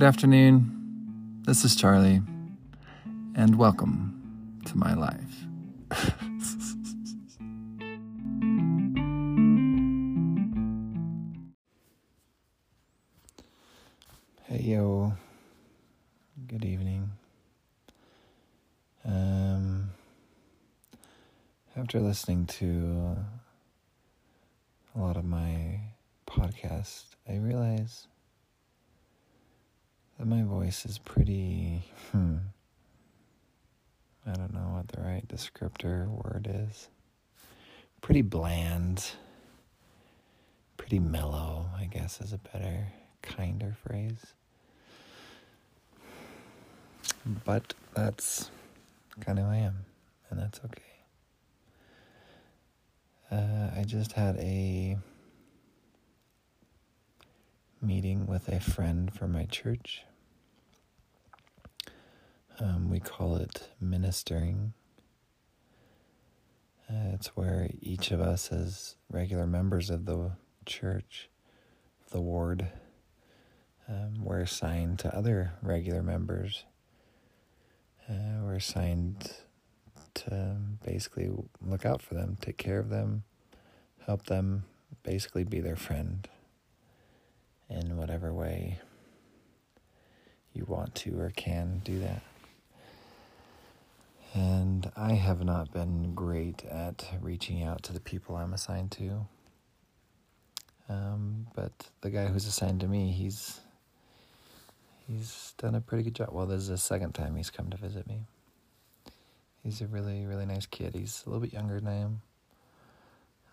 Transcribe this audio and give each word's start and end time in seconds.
Good 0.00 0.06
afternoon. 0.06 1.42
This 1.42 1.62
is 1.62 1.76
Charlie, 1.76 2.22
and 3.34 3.56
welcome 3.56 4.58
to 4.64 4.78
my 4.78 4.94
life. 4.94 5.44
hey, 14.44 14.62
yo. 14.62 15.12
Good 16.48 16.64
evening. 16.64 17.10
Um, 19.04 19.90
after 21.76 22.00
listening 22.00 22.46
to 22.46 23.18
a 24.96 24.98
lot 24.98 25.18
of 25.18 25.26
my 25.26 25.80
podcast, 26.26 27.04
I 27.28 27.36
realize 27.36 28.06
that 30.20 30.26
my 30.26 30.42
voice 30.42 30.84
is 30.84 30.98
pretty, 30.98 31.82
hmm, 32.12 32.36
I 34.26 34.32
don't 34.32 34.52
know 34.52 34.74
what 34.74 34.88
the 34.88 35.00
right 35.00 35.26
descriptor 35.26 36.08
word 36.08 36.46
is. 36.46 36.90
Pretty 38.02 38.20
bland, 38.20 39.12
pretty 40.76 40.98
mellow, 40.98 41.70
I 41.74 41.86
guess 41.86 42.20
is 42.20 42.34
a 42.34 42.38
better, 42.38 42.88
kinder 43.22 43.74
phrase. 43.82 44.34
But 47.46 47.72
that's 47.94 48.50
kind 49.20 49.38
of 49.38 49.46
who 49.46 49.50
I 49.50 49.56
am, 49.56 49.86
and 50.28 50.38
that's 50.38 50.60
okay. 50.66 50.82
Uh, 53.32 53.70
I 53.74 53.84
just 53.84 54.12
had 54.12 54.36
a 54.36 54.98
meeting 57.80 58.26
with 58.26 58.48
a 58.48 58.60
friend 58.60 59.10
from 59.14 59.32
my 59.32 59.46
church. 59.46 60.02
Um, 62.62 62.90
we 62.90 63.00
call 63.00 63.36
it 63.36 63.70
ministering. 63.80 64.74
Uh, 66.90 67.14
it's 67.14 67.28
where 67.28 67.70
each 67.80 68.10
of 68.10 68.20
us, 68.20 68.52
as 68.52 68.96
regular 69.10 69.46
members 69.46 69.88
of 69.88 70.04
the 70.04 70.32
church, 70.66 71.30
the 72.10 72.20
ward, 72.20 72.66
um, 73.88 74.22
we're 74.22 74.40
assigned 74.40 74.98
to 74.98 75.16
other 75.16 75.52
regular 75.62 76.02
members. 76.02 76.64
Uh, 78.06 78.42
we're 78.42 78.56
assigned 78.56 79.32
to 80.12 80.56
basically 80.84 81.30
look 81.62 81.86
out 81.86 82.02
for 82.02 82.12
them, 82.12 82.36
take 82.42 82.58
care 82.58 82.78
of 82.78 82.90
them, 82.90 83.22
help 84.04 84.26
them, 84.26 84.64
basically 85.02 85.44
be 85.44 85.60
their 85.60 85.76
friend 85.76 86.28
in 87.70 87.96
whatever 87.96 88.34
way 88.34 88.80
you 90.52 90.66
want 90.66 90.94
to 90.94 91.18
or 91.18 91.30
can 91.34 91.80
do 91.84 91.98
that. 92.00 92.22
And 94.32 94.92
I 94.96 95.14
have 95.14 95.44
not 95.44 95.72
been 95.72 96.14
great 96.14 96.64
at 96.64 97.04
reaching 97.20 97.64
out 97.64 97.82
to 97.84 97.92
the 97.92 98.00
people 98.00 98.36
I'm 98.36 98.52
assigned 98.52 98.92
to. 98.92 99.26
Um, 100.88 101.48
but 101.54 101.72
the 102.00 102.10
guy 102.10 102.26
who's 102.26 102.46
assigned 102.46 102.80
to 102.80 102.88
me, 102.88 103.10
he's 103.10 103.60
he's 105.08 105.54
done 105.58 105.74
a 105.74 105.80
pretty 105.80 106.04
good 106.04 106.14
job. 106.14 106.30
Well, 106.32 106.46
this 106.46 106.62
is 106.62 106.68
the 106.68 106.78
second 106.78 107.12
time 107.12 107.34
he's 107.36 107.50
come 107.50 107.70
to 107.70 107.76
visit 107.76 108.06
me. 108.06 108.26
He's 109.64 109.80
a 109.80 109.86
really, 109.86 110.24
really 110.26 110.46
nice 110.46 110.66
kid. 110.66 110.94
He's 110.94 111.22
a 111.26 111.28
little 111.28 111.42
bit 111.42 111.52
younger 111.52 111.80
than 111.80 111.88
I 111.88 111.96
am, 111.96 112.22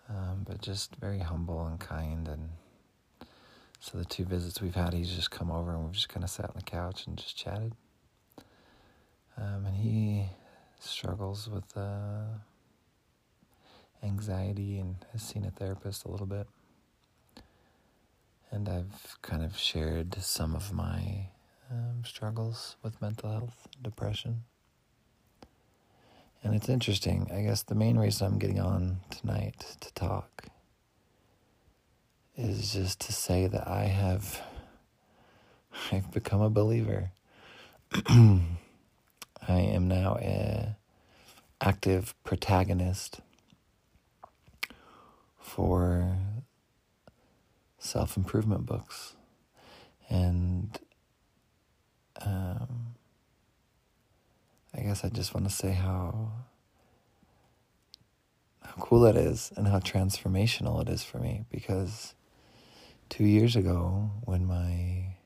um, 0.09 0.45
but 0.48 0.61
just 0.61 0.95
very 0.95 1.20
humble 1.20 1.66
and 1.66 1.80
kind. 1.80 2.28
And 2.28 2.50
so 3.80 3.98
the 3.98 4.05
two 4.05 4.25
visits 4.25 4.61
we've 4.61 4.75
had, 4.75 4.94
he's 4.94 5.14
just 5.14 5.31
come 5.31 5.52
over 5.52 5.73
and 5.73 5.86
we've 5.86 5.94
just 5.94 6.09
kind 6.09 6.23
of 6.23 6.30
sat 6.30 6.45
on 6.45 6.55
the 6.55 6.61
couch 6.61 7.08
and 7.08 7.17
just 7.17 7.36
chatted. 7.36 7.73
Um, 9.37 9.66
and 9.66 9.76
he 9.76 10.30
struggles 10.80 11.49
with 11.49 11.76
uh, 11.76 12.26
anxiety 14.04 14.80
and 14.80 14.95
has 15.11 15.21
seen 15.21 15.45
a 15.45 15.52
therapist 15.52 16.05
a 16.05 16.10
little 16.10 16.26
bit. 16.26 16.48
And 18.52 18.70
I've 18.70 19.17
kind 19.21 19.43
of 19.43 19.58
shared 19.58 20.16
some 20.21 20.55
of 20.55 20.71
my 20.71 21.27
um, 21.70 22.04
struggles 22.05 22.77
with 22.82 23.02
mental 23.02 23.30
health, 23.30 23.67
depression. 23.82 24.43
And 26.43 26.55
it's 26.55 26.70
interesting. 26.70 27.30
I 27.33 27.42
guess 27.42 27.64
the 27.64 27.76
main 27.76 27.98
reason 27.98 28.27
I'm 28.27 28.39
getting 28.39 28.60
on 28.60 28.99
tonight 29.10 29.76
to 29.82 29.93
talk 29.93 30.45
is 32.37 32.73
just 32.73 33.02
to 33.02 33.11
say 33.11 33.48
that 33.48 33.67
I 33.67 33.86
have 33.86 34.42
I've 35.92 36.11
become 36.11 36.42
a 36.42 36.49
believer. 36.49 37.11
Am 39.77 39.88
now 39.88 40.17
a 40.20 40.76
active 41.61 42.15
protagonist 42.23 43.20
for 45.39 46.17
self 47.77 48.17
improvement 48.17 48.66
books. 48.66 49.14
And 50.10 50.80
um, 52.26 52.95
I 54.73 54.82
guess 54.82 55.05
I 55.05 55.10
just 55.10 55.36
want 55.36 55.48
to 55.48 55.54
say 55.54 55.73
how 55.73 56.32
how 58.64 58.73
cool 58.80 59.02
that 59.02 59.16
is 59.16 59.54
and 59.55 59.67
how 59.67 59.77
transformational 59.77 60.82
it 60.82 60.89
is 60.89 61.04
for 61.04 61.20
me 61.20 61.45
because 61.52 62.16
two 63.10 63.26
years 63.26 63.55
ago 63.55 64.10
when 64.26 64.43
my 64.43 65.17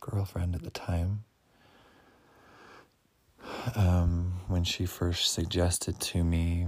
girlfriend 0.00 0.56
at 0.56 0.64
the 0.64 0.70
time 0.70 1.22
um, 3.76 4.40
when 4.48 4.64
she 4.64 4.86
first 4.86 5.32
suggested 5.32 6.00
to 6.00 6.24
me 6.24 6.66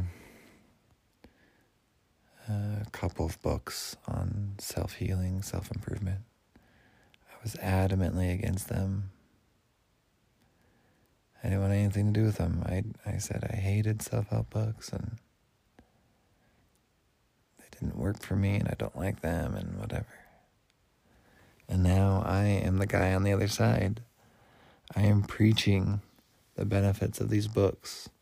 a 2.48 2.86
couple 2.92 3.26
of 3.26 3.40
books 3.42 3.96
on 4.08 4.54
self 4.58 4.94
healing, 4.94 5.42
self 5.42 5.70
improvement. 5.70 6.20
I 6.56 7.34
was 7.42 7.54
adamantly 7.56 8.32
against 8.32 8.68
them. 8.68 9.10
I 11.42 11.48
didn't 11.48 11.60
want 11.62 11.72
anything 11.72 12.12
to 12.12 12.20
do 12.20 12.26
with 12.26 12.36
them. 12.36 12.62
I, 12.66 12.84
I 13.08 13.18
said 13.18 13.48
I 13.50 13.56
hated 13.56 14.02
self 14.02 14.28
help 14.28 14.50
books 14.50 14.90
and 14.90 15.18
they 17.58 17.66
didn't 17.70 17.96
work 17.96 18.22
for 18.22 18.36
me 18.36 18.56
and 18.56 18.68
I 18.68 18.74
don't 18.78 18.96
like 18.96 19.20
them 19.20 19.54
and 19.54 19.78
whatever. 19.78 20.06
And 21.68 21.82
now 21.82 22.22
I 22.26 22.44
am 22.44 22.78
the 22.78 22.86
guy 22.86 23.14
on 23.14 23.22
the 23.22 23.32
other 23.32 23.48
side. 23.48 24.02
I 24.96 25.02
am 25.02 25.22
preaching 25.22 26.00
the 26.60 26.66
benefits 26.66 27.20
of 27.20 27.30
these 27.30 27.48
books. 27.48 28.08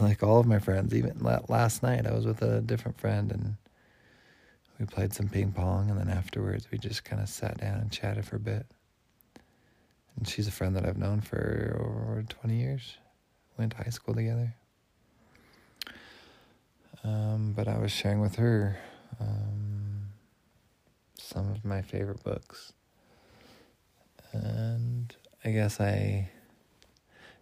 Like 0.00 0.22
all 0.22 0.38
of 0.38 0.46
my 0.46 0.58
friends, 0.58 0.94
even 0.94 1.18
last 1.20 1.82
night, 1.82 2.06
I 2.06 2.12
was 2.12 2.24
with 2.24 2.40
a 2.40 2.62
different 2.62 2.98
friend 2.98 3.30
and 3.30 3.56
we 4.78 4.86
played 4.86 5.12
some 5.12 5.28
ping 5.28 5.52
pong, 5.52 5.90
and 5.90 5.98
then 5.98 6.08
afterwards, 6.08 6.68
we 6.70 6.78
just 6.78 7.04
kind 7.04 7.20
of 7.20 7.28
sat 7.28 7.58
down 7.58 7.78
and 7.78 7.92
chatted 7.92 8.24
for 8.24 8.36
a 8.36 8.40
bit. 8.40 8.64
And 10.16 10.26
she's 10.26 10.48
a 10.48 10.50
friend 10.50 10.74
that 10.76 10.86
I've 10.86 10.96
known 10.96 11.20
for 11.20 11.76
over 11.78 12.24
20 12.26 12.56
years. 12.56 12.96
Went 13.58 13.72
to 13.72 13.78
high 13.78 13.90
school 13.90 14.14
together. 14.14 14.54
Um, 17.04 17.52
but 17.54 17.68
I 17.68 17.76
was 17.78 17.92
sharing 17.92 18.20
with 18.20 18.36
her 18.36 18.78
um, 19.20 20.08
some 21.18 21.50
of 21.50 21.64
my 21.64 21.82
favorite 21.82 22.22
books. 22.24 22.72
And 24.32 25.14
I 25.44 25.50
guess 25.50 25.80
I 25.80 26.30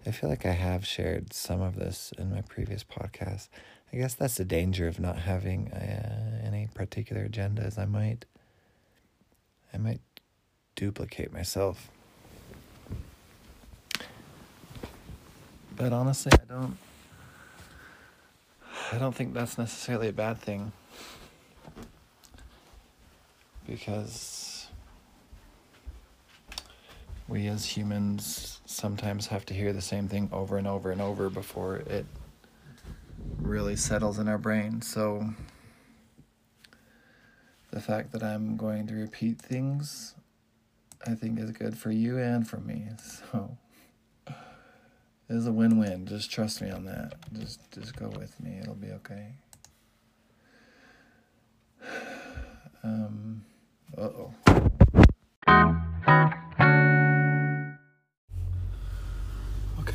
I 0.06 0.12
feel 0.12 0.31
like 0.31 0.47
I 0.47 0.53
have 0.53 0.87
shared 0.87 1.33
some 1.34 1.61
of 1.61 1.77
this 1.77 2.12
in 2.16 2.31
my 2.31 2.41
previous 2.41 2.83
podcast. 2.83 3.49
I 3.93 3.97
guess 3.97 4.15
that's 4.15 4.37
the 4.37 4.47
danger 4.47 4.88
of 4.88 4.99
not 4.99 5.19
having 5.19 5.71
uh, 5.72 6.41
any 6.44 6.69
particular 6.74 7.22
agenda. 7.22 7.66
Is 7.66 7.77
I 7.77 7.84
might, 7.84 8.24
I 9.74 9.78
might 9.78 10.01
duplicate 10.74 11.33
myself. 11.33 11.91
But 15.77 15.92
honestly, 15.92 16.33
I 16.33 16.45
don't. 16.53 16.78
I 18.92 18.98
don't 18.98 19.15
think 19.15 19.34
that's 19.34 19.59
necessarily 19.59 20.09
a 20.09 20.13
bad 20.13 20.39
thing. 20.39 20.72
Because 23.66 24.69
we 27.28 27.47
as 27.47 27.65
humans 27.65 28.59
sometimes 28.71 29.27
have 29.27 29.45
to 29.47 29.55
hear 29.55 29.72
the 29.72 29.81
same 29.81 30.09
thing 30.09 30.28
over 30.33 30.57
and 30.57 30.67
over 30.67 30.91
and 30.91 31.01
over 31.01 31.28
before 31.28 31.77
it 31.77 32.07
really 33.39 33.77
settles 33.77 34.19
in 34.19 34.28
our 34.28 34.39
brain. 34.39 34.81
So 34.81 35.34
the 37.72 37.81
fact 37.81 38.13
that 38.13 38.22
I'm 38.22 38.57
going 38.57 38.87
to 38.87 38.95
repeat 38.95 39.39
things 39.39 40.15
I 41.07 41.15
think 41.15 41.39
is 41.39 41.51
good 41.51 41.78
for 41.78 41.91
you 41.91 42.19
and 42.19 42.47
for 42.47 42.59
me. 42.59 42.89
So 43.33 43.57
it 44.27 45.37
is 45.37 45.47
a 45.47 45.53
win-win. 45.53 46.07
Just 46.07 46.31
trust 46.31 46.61
me 46.61 46.71
on 46.71 46.84
that. 46.87 47.15
Just 47.33 47.61
just 47.71 47.95
go 47.95 48.09
with 48.09 48.39
me. 48.41 48.59
It'll 48.61 48.75
be 48.75 48.91
okay. 48.93 49.34
Um 52.83 53.45
uh-oh. 53.99 54.33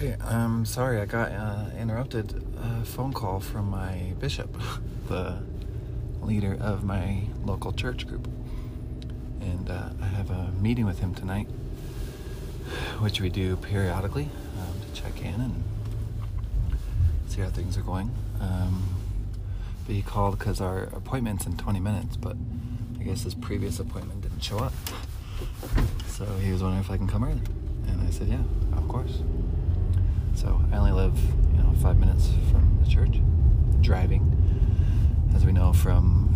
I'm 0.01 0.65
sorry, 0.65 1.00
I 1.00 1.06
got 1.06 1.31
uh, 1.31 1.65
interrupted. 1.80 2.44
A 2.62 2.83
phone 2.83 3.13
call 3.13 3.39
from 3.39 3.69
my 3.69 4.13
bishop, 4.19 4.53
the 5.07 5.38
leader 6.21 6.57
of 6.59 6.83
my 6.83 7.21
local 7.45 7.71
church 7.71 8.06
group. 8.06 8.27
And 9.39 9.69
uh, 9.69 9.89
I 10.01 10.06
have 10.07 10.31
a 10.31 10.51
meeting 10.59 10.86
with 10.86 11.00
him 11.00 11.15
tonight, 11.15 11.47
which 13.00 13.21
we 13.21 13.30
do 13.30 13.56
periodically 13.56 14.27
um, 14.57 14.81
to 14.81 15.01
check 15.01 15.21
in 15.21 15.39
and 15.39 15.63
see 17.27 17.39
how 17.41 17.50
things 17.50 17.77
are 17.77 17.81
going. 17.81 18.12
Um, 18.41 18.83
but 19.86 19.95
he 19.95 20.01
called 20.01 20.38
because 20.38 20.59
our 20.59 20.83
appointment's 20.83 21.45
in 21.45 21.56
20 21.56 21.80
minutes, 21.80 22.18
but 22.18 22.36
I 23.00 23.03
guess 23.03 23.24
his 23.24 23.36
previous 23.36 23.80
appointment 23.80 24.24
didn't 24.24 24.41
show 24.44 24.57
up. 24.57 24.74
So 26.07 26.25
he 26.25 26.51
was 26.51 26.62
wondering 26.62 26.83
if 26.83 26.91
I 26.91 26.98
can 26.98 27.07
come 27.07 27.24
early. 27.24 27.41
And 27.88 28.06
I 28.06 28.09
said, 28.09 28.27
yeah, 28.27 28.44
of 28.75 28.88
course. 28.89 29.21
So 30.35 30.61
I 30.69 30.75
only 30.75 30.91
live, 30.91 31.17
you 31.55 31.63
know, 31.63 31.73
five 31.81 31.97
minutes 31.97 32.29
from 32.51 32.77
the 32.83 32.89
church, 32.89 33.21
driving. 33.79 34.33
As 35.33 35.45
we 35.45 35.53
know 35.53 35.71
from 35.71 36.29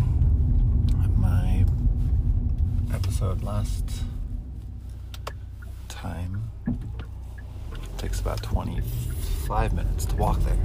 my 1.18 1.66
episode 2.94 3.42
last 3.42 3.84
time, 5.88 6.50
it 6.66 7.98
takes 7.98 8.20
about 8.20 8.42
25 8.42 9.74
minutes 9.74 10.06
to 10.06 10.16
walk 10.16 10.40
there. 10.40 10.56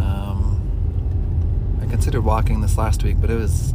Um, 0.00 1.78
I 1.80 1.86
considered 1.86 2.22
walking 2.22 2.60
this 2.60 2.76
last 2.76 3.04
week, 3.04 3.20
but 3.20 3.30
it 3.30 3.38
was 3.38 3.72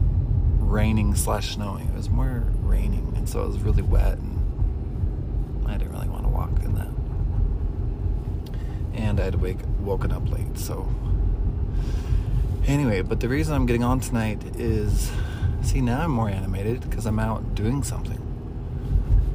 raining 0.60 1.16
slash 1.16 1.54
snowing. 1.54 1.88
It 1.88 1.96
was 1.96 2.10
more 2.10 2.44
raining, 2.64 3.14
and 3.16 3.30
so 3.30 3.44
it 3.44 3.48
was 3.48 3.60
really 3.60 3.82
wet, 3.82 4.18
and 4.18 5.66
I 5.66 5.78
didn't 5.78 5.94
really 5.94 6.10
want 6.10 6.24
to 6.24 6.30
walk 6.30 6.52
in 6.66 6.76
that 6.76 6.90
and 9.20 9.22
I 9.22 9.26
had 9.26 9.42
wake, 9.42 9.58
woken 9.82 10.12
up 10.12 10.30
late. 10.32 10.58
So, 10.58 10.88
anyway, 12.66 13.02
but 13.02 13.20
the 13.20 13.28
reason 13.28 13.54
I'm 13.54 13.66
getting 13.66 13.84
on 13.84 14.00
tonight 14.00 14.42
is 14.56 15.12
see, 15.62 15.82
now 15.82 16.02
I'm 16.02 16.12
more 16.12 16.30
animated 16.30 16.82
because 16.82 17.06
I'm 17.06 17.20
out 17.20 17.56
doing 17.56 17.84
something. 17.84 18.18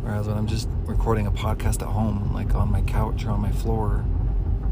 Whereas 0.03 0.27
when 0.27 0.37
I'm 0.37 0.47
just 0.47 0.69
recording 0.85 1.27
a 1.27 1.31
podcast 1.31 1.83
at 1.83 1.89
home, 1.89 2.33
like 2.33 2.55
on 2.55 2.71
my 2.71 2.81
couch 2.83 3.25
or 3.25 3.31
on 3.31 3.41
my 3.41 3.53
floor 3.53 4.05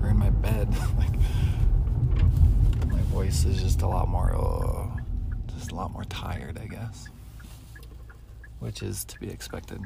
or 0.03 0.09
in 0.09 0.17
my 0.17 0.31
bed, 0.31 0.69
like 0.99 1.15
my 2.89 3.01
voice 3.03 3.45
is 3.45 3.63
just 3.63 3.83
a 3.83 3.87
lot 3.87 4.09
more, 4.09 4.35
uh, 4.35 5.01
just 5.55 5.73
a 5.73 5.75
lot 5.75 5.93
more 5.93 6.05
tired, 6.05 6.59
I 6.59 6.67
guess, 6.67 7.09
which 8.61 8.83
is 8.83 9.05
to 9.05 9.21
be 9.21 9.31
expected. 9.31 9.81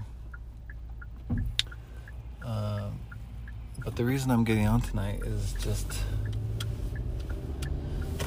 Um, 2.45 3.01
but 3.85 3.97
the 3.97 4.05
reason 4.05 4.31
I'm 4.31 4.45
getting 4.45 4.67
on 4.67 4.81
tonight 4.81 5.23
is 5.25 5.55
just, 5.61 5.87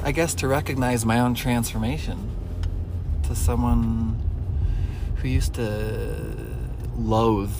I 0.02 0.12
guess, 0.12 0.34
to 0.34 0.48
recognize 0.48 1.04
my 1.04 1.20
own 1.20 1.34
transformation 1.34 2.30
to 3.24 3.34
someone 3.34 4.18
who 5.16 5.28
used 5.28 5.54
to 5.54 6.46
loathe 6.96 7.54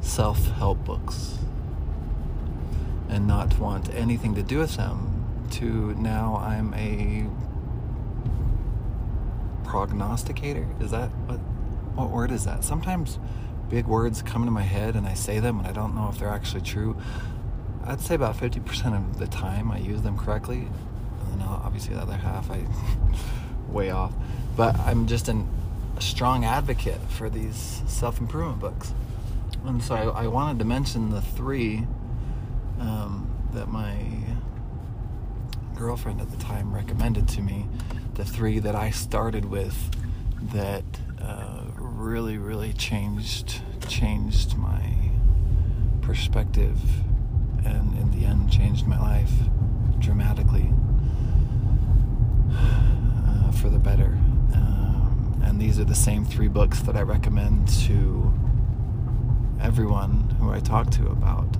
self 0.00 0.46
help 0.52 0.84
books 0.84 1.38
and 3.08 3.26
not 3.26 3.58
want 3.58 3.92
anything 3.94 4.34
to 4.34 4.42
do 4.42 4.58
with 4.58 4.76
them 4.76 5.48
to 5.52 5.94
now 5.94 6.36
I'm 6.36 6.74
a 6.74 7.26
prognosticator. 9.64 10.66
Is 10.80 10.90
that 10.90 11.08
what 11.26 11.38
what 11.96 12.10
word 12.10 12.30
is 12.30 12.44
that? 12.44 12.62
Sometimes 12.64 13.18
big 13.68 13.86
words 13.86 14.22
come 14.22 14.42
into 14.42 14.52
my 14.52 14.62
head 14.62 14.94
and 14.94 15.06
I 15.06 15.14
say 15.14 15.40
them 15.40 15.58
and 15.58 15.66
I 15.66 15.72
don't 15.72 15.94
know 15.94 16.08
if 16.12 16.18
they're 16.18 16.28
actually 16.28 16.62
true. 16.62 16.96
I'd 17.84 18.00
say 18.00 18.14
about 18.14 18.36
50% 18.36 18.96
of 18.96 19.18
the 19.18 19.26
time 19.26 19.70
I 19.70 19.78
use 19.78 20.02
them 20.02 20.18
correctly. 20.18 20.68
And 21.20 21.40
then 21.40 21.46
obviously 21.46 21.94
the 21.94 22.02
other 22.02 22.16
half 22.16 22.50
I 22.50 22.64
way 23.68 23.90
off. 23.90 24.12
But 24.56 24.78
I'm 24.80 25.06
just 25.06 25.28
an, 25.28 25.48
a 25.96 26.00
strong 26.00 26.44
advocate 26.44 27.00
for 27.10 27.28
these 27.28 27.82
self 27.86 28.20
improvement 28.20 28.60
books. 28.60 28.92
And 29.64 29.82
so 29.82 29.94
I, 29.94 30.24
I, 30.24 30.26
wanted 30.28 30.58
to 30.60 30.64
mention 30.64 31.10
the 31.10 31.20
three 31.20 31.86
um, 32.78 33.28
that 33.52 33.68
my 33.68 33.98
girlfriend 35.74 36.20
at 36.20 36.30
the 36.30 36.36
time 36.36 36.72
recommended 36.72 37.28
to 37.28 37.40
me. 37.40 37.66
The 38.14 38.24
three 38.24 38.58
that 38.60 38.74
I 38.74 38.90
started 38.90 39.46
with 39.46 39.90
that 40.52 40.84
really, 42.06 42.38
really 42.38 42.72
changed 42.72 43.60
changed 43.88 44.56
my 44.56 45.10
perspective, 46.02 46.78
and 47.64 47.98
in 47.98 48.12
the 48.12 48.24
end, 48.24 48.50
changed 48.50 48.86
my 48.86 48.98
life 48.98 49.32
dramatically 49.98 50.72
uh, 52.52 53.50
for 53.50 53.68
the 53.70 53.78
better. 53.78 54.16
Um, 54.54 55.42
and 55.44 55.60
these 55.60 55.80
are 55.80 55.84
the 55.84 55.96
same 55.96 56.24
three 56.24 56.46
books 56.46 56.80
that 56.82 56.96
I 56.96 57.02
recommend 57.02 57.66
to 57.86 58.32
everyone 59.60 60.30
who 60.38 60.52
I 60.52 60.60
talk 60.60 60.90
to 60.92 61.06
about 61.08 61.56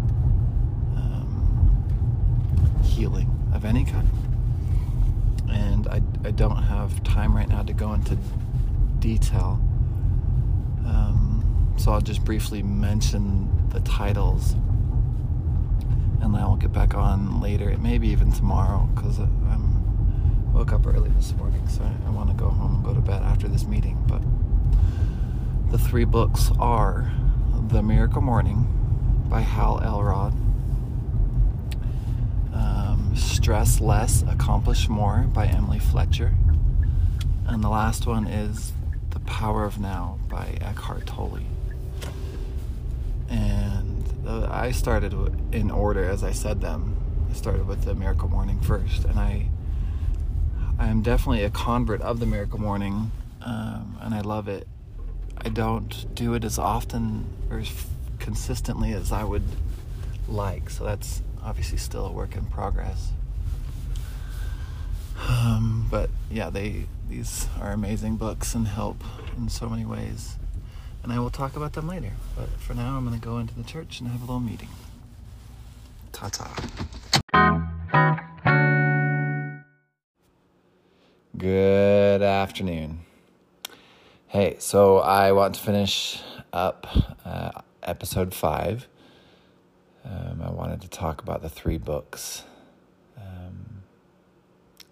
um, 0.95 2.81
healing 2.85 3.29
of 3.53 3.65
any 3.65 3.85
kind. 3.85 4.09
And 5.51 5.89
I, 5.89 6.03
I 6.25 6.31
don't 6.31 6.63
have 6.63 7.03
time 7.03 7.35
right 7.35 7.49
now 7.49 7.65
to 7.65 7.73
go 7.73 7.95
into 7.95 8.17
detail 9.01 9.61
um, 10.87 11.75
so 11.77 11.93
I'll 11.93 12.01
just 12.01 12.25
briefly 12.25 12.63
mention 12.63 13.69
the 13.71 13.81
titles 13.81 14.55
and 16.23 16.35
then 16.35 16.41
I'll 16.41 16.57
get 16.57 16.73
back 16.73 16.95
on 16.95 17.41
later, 17.41 17.77
maybe 17.79 18.09
even 18.09 18.33
tomorrow, 18.33 18.89
because 18.95 19.21
I 19.21 19.27
woke 20.57 20.73
up 20.73 20.87
early 20.87 21.11
this 21.11 21.35
morning, 21.37 21.69
so 21.69 21.83
I, 21.83 22.07
I 22.07 22.11
want 22.11 22.31
to 22.31 22.35
go 22.35 22.49
home 22.49 22.77
and 22.77 22.85
go 22.85 22.95
to 22.95 23.01
bed 23.01 23.23
after 23.23 23.47
this 23.47 23.67
meeting. 23.67 24.03
But 24.09 24.23
the 25.71 25.77
three 25.77 26.07
books 26.07 26.51
are 26.59 27.13
The 27.69 27.83
Miracle 27.83 28.23
Morning 28.23 28.67
by 29.29 29.43
Hal 29.43 29.83
Elrod, 29.85 30.33
um, 32.55 33.13
Stress 33.15 33.83
Less, 33.83 34.23
Accomplish 34.23 34.89
More 34.89 35.27
by 35.33 35.47
Emily 35.47 35.79
Fletcher, 35.79 36.33
and 37.47 37.63
the 37.63 37.69
last 37.69 38.07
one 38.07 38.27
is 38.27 38.73
Power 39.27 39.65
of 39.65 39.79
Now 39.79 40.19
by 40.29 40.57
Eckhart 40.61 41.07
Tolle. 41.07 41.41
And 43.29 44.05
uh, 44.27 44.49
I 44.51 44.71
started 44.71 45.13
in 45.53 45.71
order 45.71 46.05
as 46.05 46.25
I 46.25 46.33
said 46.33 46.61
them. 46.61 46.97
I 47.31 47.35
started 47.35 47.67
with 47.67 47.85
the 47.85 47.95
Miracle 47.95 48.29
Morning 48.29 48.61
first, 48.61 49.05
and 49.05 49.19
I 49.19 49.49
I 50.79 50.89
am 50.89 51.03
definitely 51.03 51.43
a 51.43 51.51
convert 51.51 52.01
of 52.03 52.21
the 52.21 52.27
Miracle 52.27 52.61
Morning, 52.61 53.11
um, 53.43 53.99
and 54.01 54.15
I 54.15 54.21
love 54.21 54.47
it. 54.47 54.69
I 55.39 55.49
don't 55.49 56.15
do 56.15 56.35
it 56.35 56.45
as 56.45 56.59
often 56.59 57.27
or 57.51 57.59
as 57.59 57.87
consistently 58.19 58.93
as 58.93 59.13
I 59.13 59.25
would 59.25 59.45
like, 60.29 60.71
so 60.71 60.85
that's 60.85 61.23
obviously 61.43 61.79
still 61.79 62.07
a 62.07 62.13
work 62.13 62.37
in 62.37 62.45
progress. 62.47 63.13
Um, 65.19 65.87
but 65.91 66.11
yeah, 66.31 66.51
they 66.51 66.87
these 67.09 67.49
are 67.61 67.73
amazing 67.73 68.17
books 68.17 68.55
and 68.55 68.69
help 68.69 69.03
in 69.37 69.49
so 69.49 69.69
many 69.69 69.85
ways. 69.85 70.37
And 71.03 71.13
I 71.13 71.19
will 71.19 71.31
talk 71.31 71.57
about 71.57 71.75
them 71.75 71.87
later. 71.87 72.13
But 72.37 72.49
for 72.59 72.75
now, 72.75 72.97
I'm 72.97 73.07
going 73.07 73.19
to 73.19 73.25
go 73.25 73.39
into 73.39 73.55
the 73.55 73.63
church 73.63 74.01
and 74.01 74.09
have 74.11 74.23
a 74.23 74.25
little 74.25 74.41
meeting. 74.41 74.69
Ta 76.13 76.29
ta. 76.29 76.51
Good 81.39 82.23
afternoon. 82.23 83.01
Hey, 84.27 84.57
so 84.59 84.99
I 84.99 85.33
want 85.33 85.55
to 85.55 85.61
finish 85.61 86.21
up 86.53 86.87
uh, 87.25 87.53
episode 87.83 88.35
five. 88.35 88.89
Um, 90.05 90.43
I 90.43 90.51
wanted 90.51 90.81
to 90.83 90.89
talk 90.89 91.23
about 91.23 91.43
the 91.43 91.49
three 91.49 91.79
books 91.79 92.43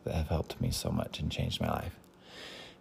that 0.05 0.15
have 0.15 0.29
helped 0.29 0.61
me 0.61 0.71
so 0.71 0.91
much 0.91 1.21
and 1.21 1.31
changed 1.31 1.61
my 1.61 1.69
life. 1.69 1.99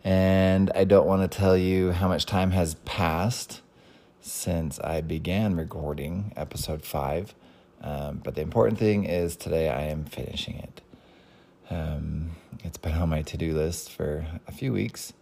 And 0.04 0.72
I 0.76 0.84
don't 0.84 1.08
want 1.08 1.30
to 1.30 1.38
tell 1.38 1.58
you 1.58 1.92
how 1.92 2.08
much 2.08 2.26
time 2.26 2.52
has 2.52 2.76
passed 2.86 3.62
since 4.20 4.80
I 4.80 5.02
began 5.02 5.56
recording 5.56 6.34
episode 6.36 6.84
five. 6.84 7.34
Um, 7.82 8.22
but 8.24 8.36
the 8.36 8.42
important 8.42 8.80
thing 8.80 9.06
is 9.06 9.36
today 9.36 9.70
I 9.70 9.84
am 9.84 10.06
finishing 10.06 10.58
it. 10.58 10.82
Um, 11.70 12.32
it's 12.64 12.78
been 12.78 12.94
on 12.94 13.10
my 13.10 13.22
to 13.24 13.38
do 13.38 13.54
list 13.54 13.92
for 13.92 14.26
a 14.48 14.52
few 14.52 14.74
weeks 14.74 15.14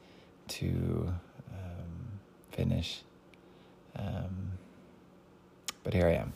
to 0.50 1.13
um, 1.51 2.20
finish. 2.51 3.01
Um, 3.96 4.53
but 5.84 5.93
here 5.93 6.08
I 6.08 6.13
am. 6.13 6.34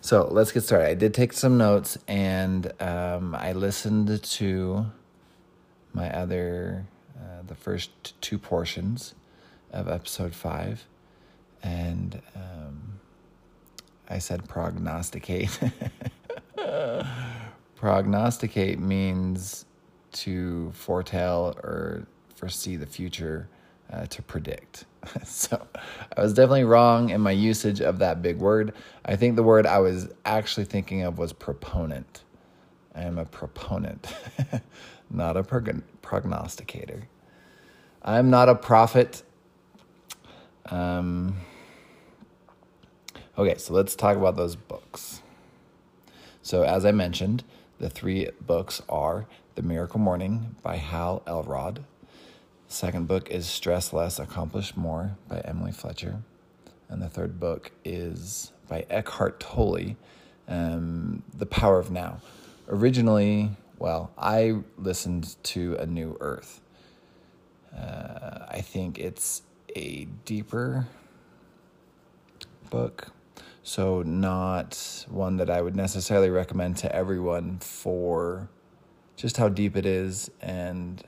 So 0.00 0.28
let's 0.30 0.52
get 0.52 0.62
started. 0.62 0.88
I 0.88 0.94
did 0.94 1.14
take 1.14 1.32
some 1.32 1.58
notes 1.58 1.96
and 2.08 2.72
um, 2.82 3.34
I 3.34 3.52
listened 3.52 4.22
to 4.22 4.86
my 5.92 6.10
other 6.10 6.86
uh, 7.18 7.42
the 7.46 7.54
first 7.54 8.20
two 8.20 8.38
portions 8.38 9.14
of 9.72 9.88
episode 9.88 10.34
five, 10.34 10.86
and 11.62 12.20
um, 12.34 13.00
I 14.08 14.18
said 14.18 14.48
prognosticate. 14.48 15.58
prognosticate 17.76 18.78
means 18.78 19.64
to 20.12 20.70
foretell 20.72 21.56
or 21.62 22.06
foresee 22.34 22.76
the 22.76 22.86
future, 22.86 23.48
uh, 23.92 24.06
to 24.06 24.22
predict. 24.22 24.84
so 25.24 25.66
I 26.16 26.22
was 26.22 26.32
definitely 26.32 26.64
wrong 26.64 27.10
in 27.10 27.20
my 27.20 27.30
usage 27.30 27.80
of 27.80 27.98
that 27.98 28.22
big 28.22 28.38
word. 28.38 28.72
I 29.04 29.16
think 29.16 29.36
the 29.36 29.42
word 29.42 29.66
I 29.66 29.78
was 29.78 30.08
actually 30.24 30.64
thinking 30.64 31.02
of 31.02 31.18
was 31.18 31.32
proponent. 31.32 32.22
I 32.94 33.02
am 33.02 33.18
a 33.18 33.24
proponent, 33.24 34.06
not 35.12 35.36
a 35.36 35.42
prog- 35.42 35.82
prognosticator. 36.02 37.08
I'm 38.02 38.30
not 38.30 38.48
a 38.48 38.54
prophet. 38.54 39.22
Um, 40.66 41.36
okay, 43.38 43.56
so 43.58 43.74
let's 43.74 43.94
talk 43.94 44.16
about 44.16 44.36
those 44.36 44.56
books. 44.56 45.22
So, 46.42 46.62
as 46.62 46.84
I 46.84 46.92
mentioned, 46.92 47.44
the 47.78 47.88
three 47.88 48.28
books 48.40 48.82
are 48.88 49.26
The 49.54 49.62
Miracle 49.62 50.00
Morning 50.00 50.56
by 50.62 50.76
Hal 50.76 51.22
Elrod. 51.26 51.84
The 52.68 52.74
second 52.74 53.06
book 53.06 53.30
is 53.30 53.46
Stress 53.46 53.92
Less, 53.92 54.18
Accomplish 54.18 54.76
More 54.76 55.16
by 55.28 55.40
Emily 55.40 55.72
Fletcher. 55.72 56.22
And 56.88 57.00
the 57.00 57.08
third 57.08 57.38
book 57.38 57.70
is 57.84 58.52
by 58.68 58.86
Eckhart 58.90 59.38
Tolle, 59.38 59.96
um, 60.48 61.22
The 61.32 61.46
Power 61.46 61.78
of 61.78 61.90
Now 61.90 62.20
originally, 62.68 63.50
well, 63.82 64.12
I 64.16 64.60
listened 64.78 65.34
to 65.42 65.74
A 65.74 65.86
New 65.86 66.16
Earth. 66.20 66.60
Uh, 67.76 68.46
I 68.48 68.60
think 68.60 69.00
it's 69.00 69.42
a 69.74 70.04
deeper 70.24 70.86
book, 72.70 73.08
so 73.64 74.02
not 74.02 75.04
one 75.08 75.36
that 75.38 75.50
I 75.50 75.60
would 75.62 75.74
necessarily 75.74 76.30
recommend 76.30 76.76
to 76.76 76.94
everyone 76.94 77.58
for 77.58 78.48
just 79.16 79.36
how 79.36 79.48
deep 79.48 79.76
it 79.76 79.84
is 79.84 80.30
and 80.40 81.02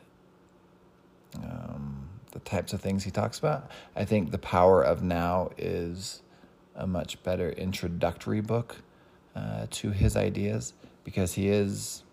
um, 1.36 2.08
the 2.32 2.40
types 2.40 2.72
of 2.72 2.80
things 2.80 3.04
he 3.04 3.12
talks 3.12 3.38
about. 3.38 3.70
I 3.94 4.04
think 4.04 4.32
The 4.32 4.38
Power 4.38 4.82
of 4.82 5.00
Now 5.00 5.50
is 5.56 6.22
a 6.74 6.88
much 6.88 7.22
better 7.22 7.50
introductory 7.50 8.40
book 8.40 8.78
uh, 9.36 9.68
to 9.70 9.92
his 9.92 10.16
ideas 10.16 10.74
because 11.04 11.34
he 11.34 11.48
is, 11.48 12.03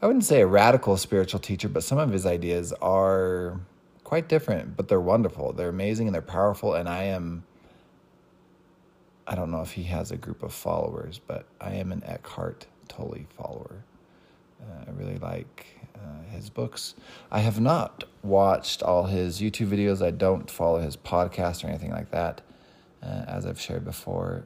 I 0.00 0.06
wouldn't 0.06 0.24
say 0.24 0.42
a 0.42 0.46
radical 0.46 0.96
spiritual 0.96 1.40
teacher, 1.40 1.68
but 1.68 1.82
some 1.82 1.98
of 1.98 2.10
his 2.10 2.24
ideas 2.24 2.72
are 2.74 3.60
quite 4.04 4.28
different, 4.28 4.76
but 4.76 4.86
they're 4.86 5.00
wonderful. 5.00 5.52
They're 5.52 5.68
amazing 5.68 6.06
and 6.06 6.14
they're 6.14 6.22
powerful. 6.22 6.74
And 6.74 6.88
I 6.88 7.04
am, 7.04 7.44
I 9.26 9.34
don't 9.34 9.50
know 9.50 9.60
if 9.60 9.72
he 9.72 9.82
has 9.84 10.12
a 10.12 10.16
group 10.16 10.44
of 10.44 10.54
followers, 10.54 11.20
but 11.26 11.46
I 11.60 11.72
am 11.72 11.90
an 11.90 12.04
Eckhart 12.06 12.66
Tolle 12.86 13.26
follower. 13.36 13.82
Uh, 14.62 14.84
I 14.86 14.90
really 14.92 15.18
like 15.18 15.66
uh, 15.96 16.30
his 16.30 16.48
books. 16.48 16.94
I 17.32 17.40
have 17.40 17.60
not 17.60 18.04
watched 18.22 18.84
all 18.84 19.04
his 19.04 19.40
YouTube 19.40 19.68
videos. 19.68 20.04
I 20.04 20.12
don't 20.12 20.48
follow 20.48 20.80
his 20.80 20.96
podcast 20.96 21.64
or 21.64 21.68
anything 21.68 21.90
like 21.90 22.12
that. 22.12 22.40
Uh, 23.02 23.24
as 23.26 23.46
I've 23.46 23.60
shared 23.60 23.84
before, 23.84 24.44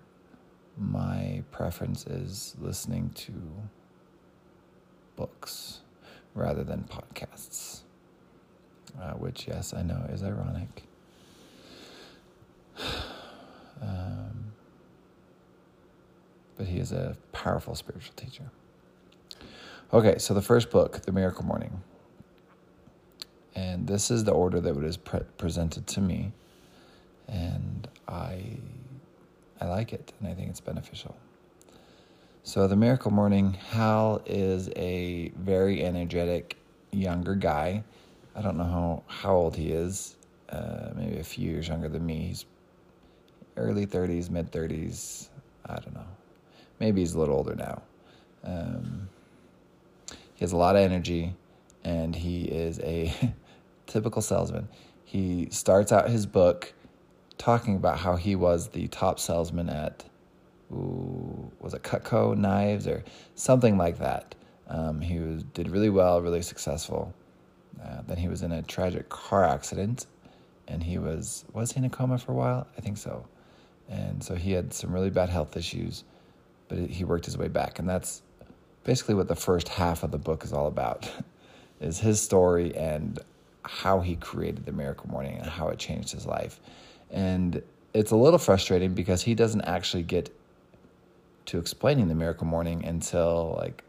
my 0.79 1.43
preference 1.51 2.07
is 2.07 2.57
listening 2.59 3.11
to 3.11 3.33
books 5.17 5.81
rather 6.35 6.65
than 6.65 6.85
podcasts, 6.85 7.81
uh, 9.01 9.13
which, 9.13 9.47
yes, 9.49 9.75
I 9.75 9.83
know 9.83 10.07
is 10.13 10.23
ironic. 10.23 10.85
Um, 13.81 14.53
but 16.57 16.69
he 16.69 16.79
is 16.79 16.93
a 16.93 17.17
powerful 17.33 17.75
spiritual 17.75 18.15
teacher. 18.15 18.45
Okay, 19.93 20.19
so 20.19 20.35
the 20.35 20.43
first 20.43 20.71
book, 20.71 21.03
The 21.03 21.11
Miracle 21.11 21.45
Morning. 21.45 21.83
And 23.57 23.89
this 23.89 24.11
is 24.11 24.23
the 24.25 24.31
order 24.31 24.61
that 24.61 24.75
was 24.77 24.97
pre- 24.97 25.21
presented 25.37 25.87
to 25.89 26.01
me. 26.01 26.33
And 27.27 27.89
I 28.07 28.59
I 29.61 29.67
like 29.67 29.93
it 29.93 30.13
and 30.19 30.29
I 30.29 30.35
think 30.35 30.49
it's 30.51 30.61
beneficial. 30.61 31.17
So, 32.45 32.67
the 32.67 32.75
Miracle 32.75 33.13
Morning, 33.13 33.53
Hal 33.71 34.21
is 34.27 34.69
a 34.75 35.31
very 35.37 35.85
energetic 35.85 36.57
younger 36.91 37.37
guy. 37.37 37.85
I 38.35 38.43
don't 38.43 38.57
know 38.57 38.65
how, 38.65 39.03
how 39.07 39.35
old 39.37 39.55
he 39.55 39.71
is, 39.71 40.17
uh, 40.49 40.91
maybe 40.97 41.21
a 41.21 41.23
few 41.23 41.49
years 41.49 41.69
younger 41.69 41.89
than 41.89 42.05
me. 42.05 42.27
He's 42.27 42.47
early 43.57 43.87
30s, 43.87 44.29
mid 44.29 44.51
30s. 44.51 45.29
I 45.67 45.77
don't 45.77 45.95
know. 45.95 46.05
Maybe 46.81 47.03
he's 47.03 47.15
a 47.15 47.21
little 47.21 47.37
older 47.37 47.55
now. 47.55 47.81
Um, 48.43 49.09
he 50.35 50.41
has 50.41 50.51
a 50.51 50.57
lot 50.57 50.75
of 50.75 50.83
energy 50.83 51.37
and 51.85 52.17
he 52.17 52.47
is 52.47 52.81
a 52.81 53.15
typical 53.87 54.21
salesman. 54.21 54.69
He 55.05 55.47
starts 55.53 55.93
out 55.93 56.11
his 56.11 56.27
book 56.27 56.75
talking 57.39 57.77
about 57.77 58.01
how 58.01 58.17
he 58.17 58.35
was 58.35 58.71
the 58.71 58.89
top 58.89 59.21
salesman 59.21 59.71
at, 59.71 60.05
was 60.73 61.75
it 61.75 61.83
Cutco 61.83 62.37
Knives 62.37 62.87
or 62.87 63.05
something 63.35 63.77
like 63.77 63.99
that. 63.99 64.35
Um, 64.69 65.01
he 65.01 65.19
was, 65.19 65.43
did 65.43 65.71
really 65.71 65.91
well, 65.91 66.21
really 66.21 66.43
successful. 66.43 67.13
Uh, 67.83 68.03
then 68.07 68.17
he 68.17 68.29
was 68.29 68.43
in 68.43 68.53
a 68.53 68.63
tragic 68.63 69.09
car 69.09 69.45
accident, 69.45 70.07
and 70.69 70.83
he 70.83 70.99
was 70.99 71.45
was 71.53 71.73
he 71.73 71.79
in 71.79 71.85
a 71.85 71.91
coma 71.91 72.19
for 72.19 72.33
a 72.33 72.35
while? 72.35 72.67
I 72.77 72.81
think 72.81 72.97
so. 72.97 73.27
And 73.89 74.23
so 74.23 74.35
he 74.35 74.53
had 74.53 74.73
some 74.73 74.93
really 74.93 75.11
bad 75.11 75.29
health 75.29 75.57
issues, 75.57 76.05
but 76.69 76.79
he 76.79 77.05
worked 77.05 77.27
his 77.27 77.37
way 77.37 77.49
back, 77.49 77.79
and 77.79 77.89
that's 77.89 78.23
basically 78.85 79.15
what 79.15 79.29
the 79.29 79.37
first 79.37 79.69
half 79.69 80.03
of 80.03 80.11
the 80.11 80.19
book 80.19 80.45
is 80.45 80.53
all 80.53 80.67
about, 80.67 81.11
is 81.81 81.99
his 81.99 82.21
story 82.21 82.75
and 82.77 83.19
how 83.65 84.01
he 84.01 84.17
created 84.17 84.65
the 84.65 84.73
miracle 84.73 85.09
morning 85.11 85.39
and 85.39 85.47
how 85.47 85.69
it 85.69 85.79
changed 85.79 86.13
his 86.13 86.27
life. 86.27 86.61
And 87.11 87.63
it's 87.95 88.11
a 88.11 88.17
little 88.17 88.39
frustrating 88.39 88.95
because 88.95 89.23
he 89.23 89.35
doesn't 89.35 89.63
actually 89.63 90.03
get 90.03 90.35
to 91.47 91.59
explaining 91.59 92.09
the 92.09 92.15
miracle 92.15 92.47
morning 92.47 92.85
until 92.85 93.57
like 93.59 93.83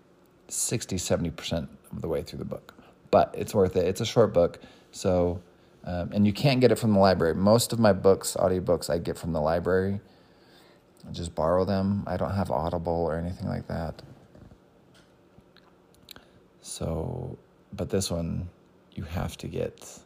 60, 0.47 0.95
70% 0.97 1.67
of 1.91 2.01
the 2.01 2.07
way 2.07 2.21
through 2.21 2.39
the 2.39 2.45
book. 2.45 2.73
But 3.11 3.33
it's 3.37 3.53
worth 3.53 3.75
it. 3.75 3.87
It's 3.87 4.01
a 4.01 4.05
short 4.05 4.33
book. 4.33 4.59
So, 4.91 5.41
um, 5.85 6.11
and 6.13 6.25
you 6.25 6.33
can't 6.33 6.61
get 6.61 6.71
it 6.71 6.75
from 6.75 6.93
the 6.93 6.99
library. 6.99 7.35
Most 7.35 7.73
of 7.73 7.79
my 7.79 7.93
books, 7.93 8.35
audiobooks, 8.39 8.89
I 8.89 8.97
get 8.97 9.17
from 9.17 9.33
the 9.33 9.41
library. 9.41 9.99
I 11.07 11.11
just 11.11 11.35
borrow 11.35 11.65
them. 11.65 12.03
I 12.07 12.17
don't 12.17 12.31
have 12.31 12.49
Audible 12.49 12.93
or 12.93 13.17
anything 13.17 13.47
like 13.47 13.67
that. 13.67 14.01
So, 16.61 17.37
but 17.73 17.89
this 17.89 18.09
one, 18.09 18.47
you 18.93 19.03
have 19.03 19.37
to 19.37 19.47
get, 19.47 19.99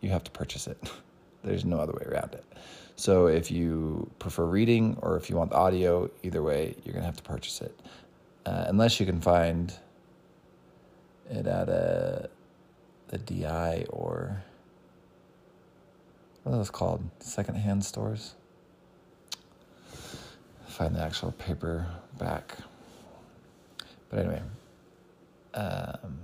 you 0.00 0.10
have 0.10 0.24
to 0.24 0.30
purchase 0.30 0.66
it. 0.66 0.78
There's 1.44 1.64
no 1.64 1.78
other 1.78 1.92
way 1.92 2.04
around 2.06 2.34
it. 2.34 2.44
So 3.02 3.26
if 3.26 3.50
you 3.50 4.08
prefer 4.20 4.44
reading 4.44 4.96
or 5.02 5.16
if 5.16 5.28
you 5.28 5.34
want 5.34 5.50
the 5.50 5.56
audio, 5.56 6.08
either 6.22 6.40
way, 6.40 6.76
you're 6.84 6.92
going 6.92 7.02
to 7.02 7.06
have 7.06 7.16
to 7.16 7.22
purchase 7.24 7.60
it. 7.60 7.76
Uh, 8.46 8.66
unless 8.68 9.00
you 9.00 9.06
can 9.06 9.20
find 9.20 9.74
it 11.28 11.48
at 11.48 11.68
a 11.68 12.30
the 13.08 13.18
DI 13.18 13.86
or 13.88 14.44
what 16.44 16.52
are 16.52 16.58
those 16.58 16.70
called? 16.70 17.02
Secondhand 17.18 17.84
stores. 17.84 18.36
Find 20.68 20.94
the 20.94 21.00
actual 21.00 21.32
paperback. 21.32 22.56
But 24.10 24.18
anyway, 24.20 24.42
um, 25.54 26.20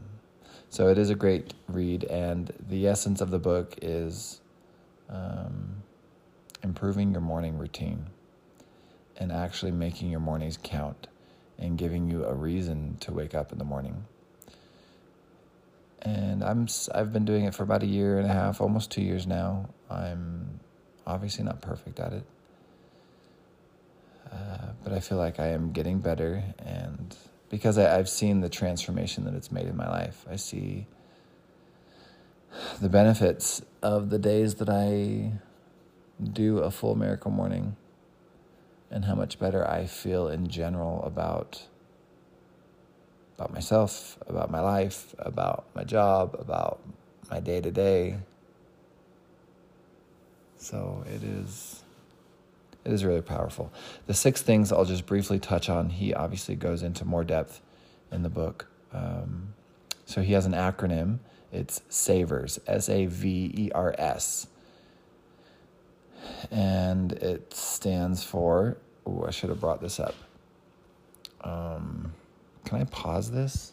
so 0.70 0.87
it 0.87 0.97
is 0.97 1.11
a 1.11 1.16
great 1.16 1.54
read, 1.66 2.04
and 2.04 2.52
the 2.68 2.87
essence 2.87 3.20
of 3.20 3.32
the 3.32 3.40
book 3.40 3.75
is 3.82 4.40
um, 5.08 5.82
improving 6.62 7.12
your 7.12 7.21
morning 7.21 7.59
routine 7.59 8.07
and 9.17 9.33
actually 9.33 9.73
making 9.73 10.11
your 10.11 10.21
mornings 10.21 10.59
count 10.62 11.09
and 11.59 11.77
giving 11.77 12.09
you 12.09 12.25
a 12.25 12.35
reason 12.35 12.97
to 13.00 13.12
wake 13.12 13.35
up 13.35 13.53
in 13.53 13.59
the 13.59 13.65
morning. 13.65 14.05
And 16.03 16.45
I'm 16.45 16.69
I've 16.95 17.12
been 17.12 17.25
doing 17.25 17.45
it 17.45 17.55
for 17.55 17.65
about 17.65 17.83
a 17.83 17.87
year 17.87 18.19
and 18.19 18.31
a 18.31 18.33
half, 18.33 18.61
almost 18.61 18.93
2 18.93 19.03
years 19.03 19.27
now. 19.27 19.69
I'm 19.91 20.61
obviously 21.07 21.45
not 21.45 21.61
perfect 21.61 21.99
at 21.99 22.12
it. 22.12 22.25
Uh, 24.31 24.73
but 24.85 24.93
I 24.93 25.00
feel 25.00 25.19
like 25.19 25.41
I 25.41 25.49
am 25.49 25.73
getting 25.73 26.00
better 26.00 26.45
and 26.59 27.17
because 27.49 27.79
I, 27.79 27.99
I've 27.99 28.09
seen 28.09 28.41
the 28.41 28.49
transformation 28.49 29.25
that 29.25 29.35
it's 29.35 29.50
made 29.50 29.67
in 29.67 29.77
my 29.77 29.88
life. 29.88 30.25
I 30.31 30.37
see 30.37 30.87
the 32.81 32.88
benefits 32.88 33.62
of 33.83 34.11
the 34.11 34.19
days 34.19 34.57
that 34.57 34.69
I 34.69 35.33
do 36.23 36.59
a 36.59 36.71
full 36.71 36.95
miracle 36.95 37.31
morning 37.31 37.77
and 38.91 39.05
how 39.05 39.15
much 39.15 39.39
better 39.39 39.69
I 39.69 39.87
feel 39.87 40.29
in 40.29 40.49
general 40.49 41.03
about 41.05 41.63
about 43.37 43.53
myself, 43.53 44.19
about 44.27 44.51
my 44.51 44.61
life, 44.61 45.15
about 45.21 45.67
my 45.73 45.85
job, 45.85 46.35
about 46.41 46.81
my 47.31 47.39
day 47.39 47.61
to 47.61 47.71
day. 47.71 48.17
So 50.57 51.05
it 51.07 51.23
is 51.23 51.85
it 52.85 52.93
is 52.93 53.05
really 53.05 53.23
powerful. 53.23 53.73
The 54.07 54.15
six 54.15 54.43
things 54.43 54.73
I'll 54.73 54.85
just 54.85 55.07
briefly 55.07 55.39
touch 55.39 55.69
on. 55.69 55.91
He 55.91 56.15
obviously 56.15 56.57
goes 56.57 56.83
into 56.83 57.05
more 57.05 57.23
depth 57.23 57.61
in 58.11 58.23
the 58.23 58.29
book. 58.29 58.67
Um, 58.93 59.55
so 60.07 60.23
he 60.23 60.33
has 60.33 60.47
an 60.47 60.53
acronym. 60.53 61.19
It's 61.53 61.83
SAVERS, 61.89 62.61
S 62.67 62.89
A 62.89 63.07
V 63.07 63.53
E 63.55 63.71
R 63.75 63.95
S. 63.99 64.47
And 66.51 67.13
it 67.13 67.53
stands 67.53 68.23
for, 68.23 68.79
oh, 69.07 69.25
I 69.27 69.31
should 69.31 69.51
have 69.51 69.61
brought 69.61 69.81
this 69.81 70.01
up. 70.01 70.15
Um, 71.43 72.13
can 72.65 72.81
I 72.81 72.85
pause 72.85 73.31
this? 73.31 73.73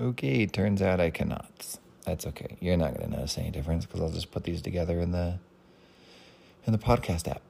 Okay, 0.00 0.46
turns 0.46 0.82
out 0.82 1.00
I 1.00 1.10
cannot. 1.10 1.78
That's 2.04 2.26
okay. 2.26 2.56
You're 2.60 2.76
not 2.76 2.94
to 2.98 3.06
notice 3.08 3.38
any 3.38 3.50
difference 3.50 3.86
because 3.86 4.00
I'll 4.00 4.10
just 4.10 4.30
put 4.32 4.44
these 4.44 4.60
together 4.60 5.00
in 5.00 5.12
the 5.12 5.38
in 6.66 6.72
the 6.72 6.78
podcast 6.78 7.28
app. 7.28 7.42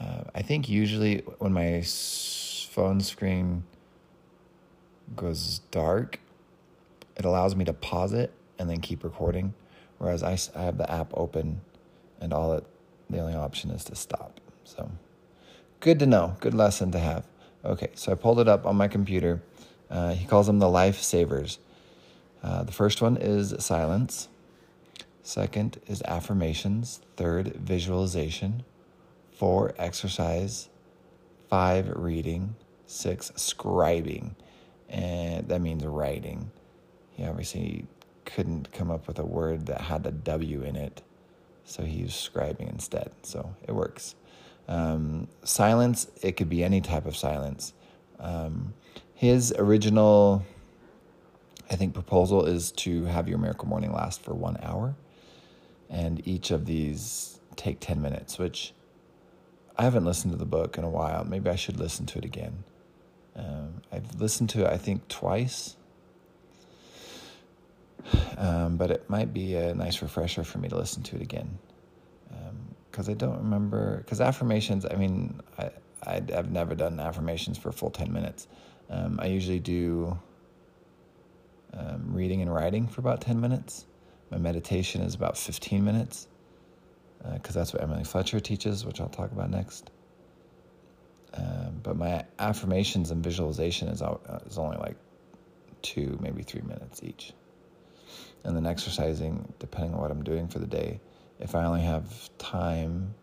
Uh, 0.00 0.24
I 0.34 0.42
think 0.42 0.68
usually 0.68 1.18
when 1.38 1.52
my 1.52 1.82
phone 1.82 3.00
screen 3.00 3.64
goes 5.14 5.60
dark, 5.70 6.20
it 7.16 7.24
allows 7.24 7.54
me 7.54 7.64
to 7.64 7.72
pause 7.72 8.12
it 8.12 8.32
and 8.58 8.68
then 8.68 8.80
keep 8.80 9.04
recording. 9.04 9.54
Whereas 9.98 10.22
I, 10.22 10.38
I 10.58 10.62
have 10.62 10.78
the 10.78 10.90
app 10.90 11.10
open 11.14 11.60
and 12.20 12.32
all 12.32 12.52
it, 12.54 12.66
the 13.10 13.20
only 13.20 13.34
option 13.34 13.70
is 13.70 13.84
to 13.84 13.94
stop. 13.94 14.40
So 14.64 14.90
good 15.80 15.98
to 16.00 16.06
know. 16.06 16.36
Good 16.40 16.54
lesson 16.54 16.92
to 16.92 16.98
have. 16.98 17.24
Okay, 17.64 17.90
so 17.94 18.12
I 18.12 18.14
pulled 18.14 18.40
it 18.40 18.48
up 18.48 18.66
on 18.66 18.76
my 18.76 18.88
computer. 18.88 19.42
Uh, 19.90 20.12
he 20.12 20.26
calls 20.26 20.46
them 20.46 20.58
the 20.58 20.66
lifesavers. 20.66 21.58
Uh, 22.42 22.62
the 22.62 22.72
first 22.72 23.00
one 23.00 23.16
is 23.16 23.54
silence. 23.58 24.28
Second 25.22 25.80
is 25.86 26.02
affirmations. 26.02 27.00
Third, 27.16 27.54
visualization. 27.54 28.64
Four, 29.32 29.74
exercise. 29.78 30.68
Five, 31.48 31.88
reading. 31.96 32.56
Six, 32.86 33.30
scribing. 33.36 34.34
And 34.90 35.48
that 35.48 35.62
means 35.62 35.84
writing. 35.84 36.50
He 37.12 37.24
obviously 37.24 37.86
couldn't 38.24 38.72
come 38.72 38.90
up 38.90 39.06
with 39.06 39.18
a 39.18 39.24
word 39.24 39.66
that 39.66 39.82
had 39.82 40.06
a 40.06 40.10
W 40.10 40.62
in 40.62 40.76
it. 40.76 41.02
So 41.64 41.82
he 41.82 42.00
used 42.00 42.32
scribing 42.32 42.68
instead. 42.70 43.10
So 43.22 43.54
it 43.66 43.72
works. 43.72 44.14
Um, 44.68 45.28
silence, 45.42 46.08
it 46.22 46.36
could 46.36 46.48
be 46.48 46.64
any 46.64 46.80
type 46.80 47.06
of 47.06 47.16
silence. 47.16 47.72
Um, 48.18 48.74
his 49.14 49.52
original, 49.58 50.44
I 51.70 51.76
think, 51.76 51.94
proposal 51.94 52.46
is 52.46 52.72
to 52.72 53.04
have 53.04 53.28
your 53.28 53.38
miracle 53.38 53.68
morning 53.68 53.92
last 53.92 54.22
for 54.22 54.34
one 54.34 54.58
hour. 54.62 54.94
And 55.90 56.26
each 56.26 56.50
of 56.50 56.66
these 56.66 57.40
take 57.56 57.80
10 57.80 58.00
minutes, 58.00 58.38
which 58.38 58.74
I 59.76 59.84
haven't 59.84 60.04
listened 60.04 60.32
to 60.32 60.38
the 60.38 60.44
book 60.46 60.78
in 60.78 60.84
a 60.84 60.88
while. 60.88 61.24
Maybe 61.24 61.50
I 61.50 61.56
should 61.56 61.78
listen 61.78 62.06
to 62.06 62.18
it 62.18 62.24
again. 62.24 62.64
Um, 63.36 63.82
I've 63.92 64.20
listened 64.20 64.50
to 64.50 64.64
it, 64.64 64.70
I 64.70 64.78
think, 64.78 65.08
twice. 65.08 65.76
Um, 68.36 68.76
but 68.76 68.90
it 68.90 69.08
might 69.08 69.32
be 69.32 69.54
a 69.54 69.74
nice 69.74 70.02
refresher 70.02 70.44
for 70.44 70.58
me 70.58 70.68
to 70.68 70.76
listen 70.76 71.02
to 71.04 71.16
it 71.16 71.22
again. 71.22 71.58
Because 72.90 73.08
um, 73.08 73.14
I 73.14 73.16
don't 73.16 73.38
remember. 73.38 73.98
Because 73.98 74.20
affirmations, 74.20 74.86
I 74.90 74.96
mean, 74.96 75.40
I, 75.58 75.70
I, 76.02 76.22
have 76.30 76.50
never 76.50 76.74
done 76.74 77.00
affirmations 77.00 77.58
for 77.58 77.72
full 77.72 77.90
10 77.90 78.12
minutes. 78.12 78.48
Um, 78.90 79.18
I 79.20 79.26
usually 79.26 79.60
do 79.60 80.18
um, 81.72 82.12
reading 82.12 82.42
and 82.42 82.52
writing 82.52 82.86
for 82.86 83.00
about 83.00 83.20
10 83.20 83.40
minutes. 83.40 83.86
My 84.30 84.38
meditation 84.38 85.00
is 85.00 85.14
about 85.14 85.36
15 85.36 85.84
minutes 85.84 86.28
because 87.32 87.56
uh, 87.56 87.60
that's 87.60 87.72
what 87.72 87.82
Emily 87.82 88.04
Fletcher 88.04 88.40
teaches, 88.40 88.84
which 88.84 89.00
I'll 89.00 89.08
talk 89.08 89.32
about 89.32 89.50
next. 89.50 89.90
Um, 91.34 91.80
but 91.82 91.96
my 91.96 92.24
affirmations 92.38 93.10
and 93.10 93.24
visualization 93.24 93.88
is, 93.88 94.02
uh, 94.02 94.16
is 94.46 94.58
only 94.58 94.76
like 94.76 94.96
two, 95.82 96.18
maybe 96.20 96.42
three 96.42 96.62
minutes 96.62 97.02
each. 97.02 97.32
And 98.44 98.54
then 98.54 98.66
exercising, 98.66 99.52
depending 99.58 99.94
on 99.94 100.00
what 100.00 100.10
I'm 100.10 100.22
doing 100.22 100.48
for 100.48 100.58
the 100.58 100.66
day, 100.66 101.00
if 101.40 101.54
I 101.54 101.64
only 101.64 101.82
have 101.82 102.30
time, 102.38 103.14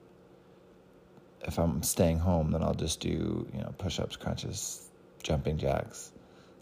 if 1.42 1.60
I'm 1.60 1.84
staying 1.84 2.20
home, 2.20 2.52
then 2.52 2.64
I'll 2.64 2.74
just 2.74 3.00
do, 3.00 3.48
you 3.54 3.60
know, 3.60 3.74
push 3.78 4.00
ups, 4.00 4.16
crunches, 4.16 4.90
jumping 5.22 5.58
jacks, 5.58 6.12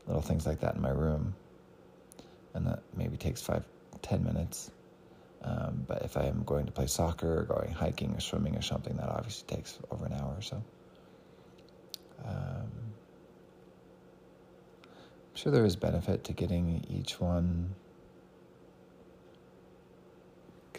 little 0.07 0.21
things 0.21 0.45
like 0.45 0.59
that 0.59 0.75
in 0.75 0.81
my 0.81 0.89
room. 0.89 1.35
And 2.53 2.67
that 2.67 2.83
maybe 2.95 3.15
takes 3.15 3.41
five, 3.41 3.63
ten 4.01 4.23
minutes. 4.23 4.71
Um, 5.41 5.85
but 5.87 6.01
if 6.03 6.17
I 6.17 6.25
am 6.25 6.43
going 6.43 6.65
to 6.65 6.71
play 6.71 6.87
soccer 6.87 7.39
or 7.39 7.43
going 7.43 7.71
hiking 7.71 8.13
or 8.13 8.19
swimming 8.19 8.57
or 8.57 8.61
something, 8.61 8.97
that 8.97 9.07
obviously 9.07 9.47
takes 9.55 9.79
over 9.89 10.05
an 10.05 10.13
hour 10.13 10.35
or 10.37 10.41
so. 10.41 10.61
Um, 12.25 12.69
I'm 14.85 15.35
sure 15.35 15.51
there 15.51 15.63
is 15.63 15.77
benefit 15.77 16.25
to 16.25 16.33
getting 16.33 16.85
each 16.89 17.21
one 17.21 17.73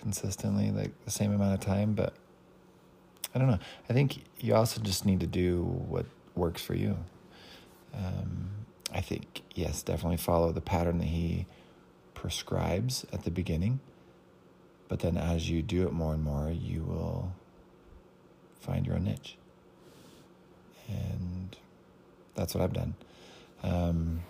consistently, 0.00 0.70
like 0.70 0.92
the 1.04 1.10
same 1.10 1.32
amount 1.32 1.54
of 1.54 1.60
time, 1.60 1.94
but 1.94 2.14
I 3.34 3.38
don't 3.38 3.48
know. 3.48 3.58
I 3.88 3.92
think 3.92 4.24
you 4.40 4.54
also 4.54 4.80
just 4.80 5.06
need 5.06 5.20
to 5.20 5.26
do 5.26 5.62
what 5.88 6.06
works 6.34 6.62
for 6.62 6.74
you. 6.74 6.96
Um, 7.94 8.50
I 8.92 9.00
think, 9.00 9.42
yes, 9.54 9.82
definitely 9.82 10.16
follow 10.16 10.52
the 10.52 10.60
pattern 10.60 10.98
that 10.98 11.06
he 11.06 11.46
prescribes 12.14 13.06
at 13.12 13.24
the 13.24 13.30
beginning. 13.30 13.80
But 14.88 15.00
then 15.00 15.16
as 15.16 15.48
you 15.48 15.62
do 15.62 15.86
it 15.86 15.92
more 15.92 16.14
and 16.14 16.24
more, 16.24 16.50
you 16.50 16.82
will 16.82 17.32
find 18.60 18.84
your 18.84 18.96
own 18.96 19.04
niche. 19.04 19.36
And 20.88 21.56
that's 22.34 22.54
what 22.54 22.64
I've 22.64 22.72
done. 22.72 22.94
Um, 23.62 24.20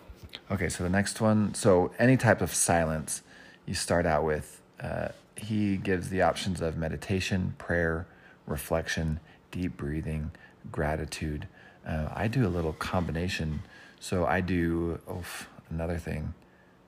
okay, 0.51 0.69
so 0.69 0.85
the 0.85 0.91
next 0.91 1.21
one. 1.21 1.55
So, 1.55 1.93
any 1.99 2.19
type 2.19 2.43
of 2.43 2.55
silence, 2.55 3.23
you 3.65 3.75
start 3.75 4.05
out 4.05 4.25
with, 4.25 4.61
uh, 4.81 5.09
he 5.41 5.77
gives 5.77 6.09
the 6.11 6.23
options 6.23 6.61
of 6.61 6.77
meditation, 6.77 7.55
prayer, 7.59 8.07
reflection, 8.47 9.21
deep 9.51 9.77
breathing, 9.77 10.31
gratitude. 10.71 11.49
Uh, 11.87 12.09
I 12.15 12.29
do 12.29 12.47
a 12.47 12.49
little 12.49 12.75
combination. 12.75 13.63
So, 13.99 14.27
I 14.27 14.41
do, 14.41 15.01
oh, 15.09 15.25
another 15.71 15.99
thing. 15.99 16.35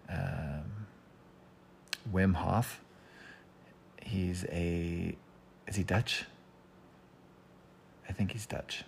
Um, 0.09 0.87
Wim 2.13 2.35
Hof 2.35 2.81
He's 4.05 4.45
a 4.51 5.17
is 5.69 5.77
he 5.77 5.83
Dutch? 5.83 6.25
I 8.09 8.13
think 8.13 8.33
he's 8.33 8.47
Dutch 8.47 8.85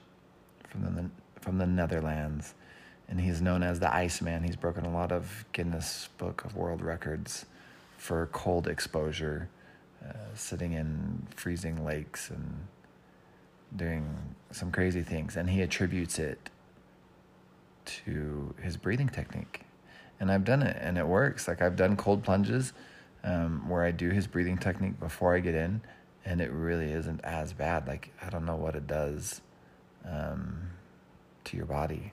from 0.68 0.82
the 0.82 1.10
from 1.40 1.58
the 1.58 1.66
Netherlands, 1.66 2.54
and 3.08 3.20
he's 3.20 3.40
known 3.40 3.62
as 3.62 3.80
the 3.80 3.94
Iceman. 3.94 4.42
He's 4.42 4.56
broken 4.56 4.84
a 4.84 4.92
lot 4.92 5.12
of 5.12 5.44
Guinness 5.52 6.08
Book 6.18 6.44
of 6.44 6.56
World 6.56 6.82
Records 6.82 7.46
for 7.96 8.28
cold 8.32 8.66
exposure, 8.66 9.48
uh, 10.06 10.12
sitting 10.34 10.72
in 10.72 11.26
freezing 11.34 11.84
lakes 11.84 12.30
and 12.30 12.66
doing 13.74 14.34
some 14.50 14.70
crazy 14.70 15.02
things, 15.02 15.36
and 15.36 15.50
he 15.50 15.62
attributes 15.62 16.18
it 16.18 16.50
to 17.84 18.54
his 18.62 18.76
breathing 18.76 19.08
technique. 19.08 19.62
And 20.20 20.30
I've 20.30 20.44
done 20.44 20.62
it, 20.62 20.76
and 20.80 20.96
it 20.96 21.06
works. 21.06 21.48
Like 21.48 21.60
I've 21.60 21.76
done 21.76 21.96
cold 21.96 22.22
plunges 22.22 22.72
um, 23.24 23.68
where 23.68 23.82
I 23.82 23.90
do 23.90 24.10
his 24.10 24.26
breathing 24.26 24.58
technique 24.58 24.98
before 25.00 25.34
I 25.34 25.40
get 25.40 25.54
in, 25.54 25.80
and 26.24 26.40
it 26.40 26.50
really 26.50 26.92
isn't 26.92 27.20
as 27.24 27.52
bad. 27.52 27.86
Like 27.86 28.10
I 28.22 28.30
don't 28.30 28.44
know 28.44 28.56
what 28.56 28.76
it 28.76 28.86
does 28.86 29.40
um, 30.04 30.70
to 31.44 31.56
your 31.56 31.66
body, 31.66 32.12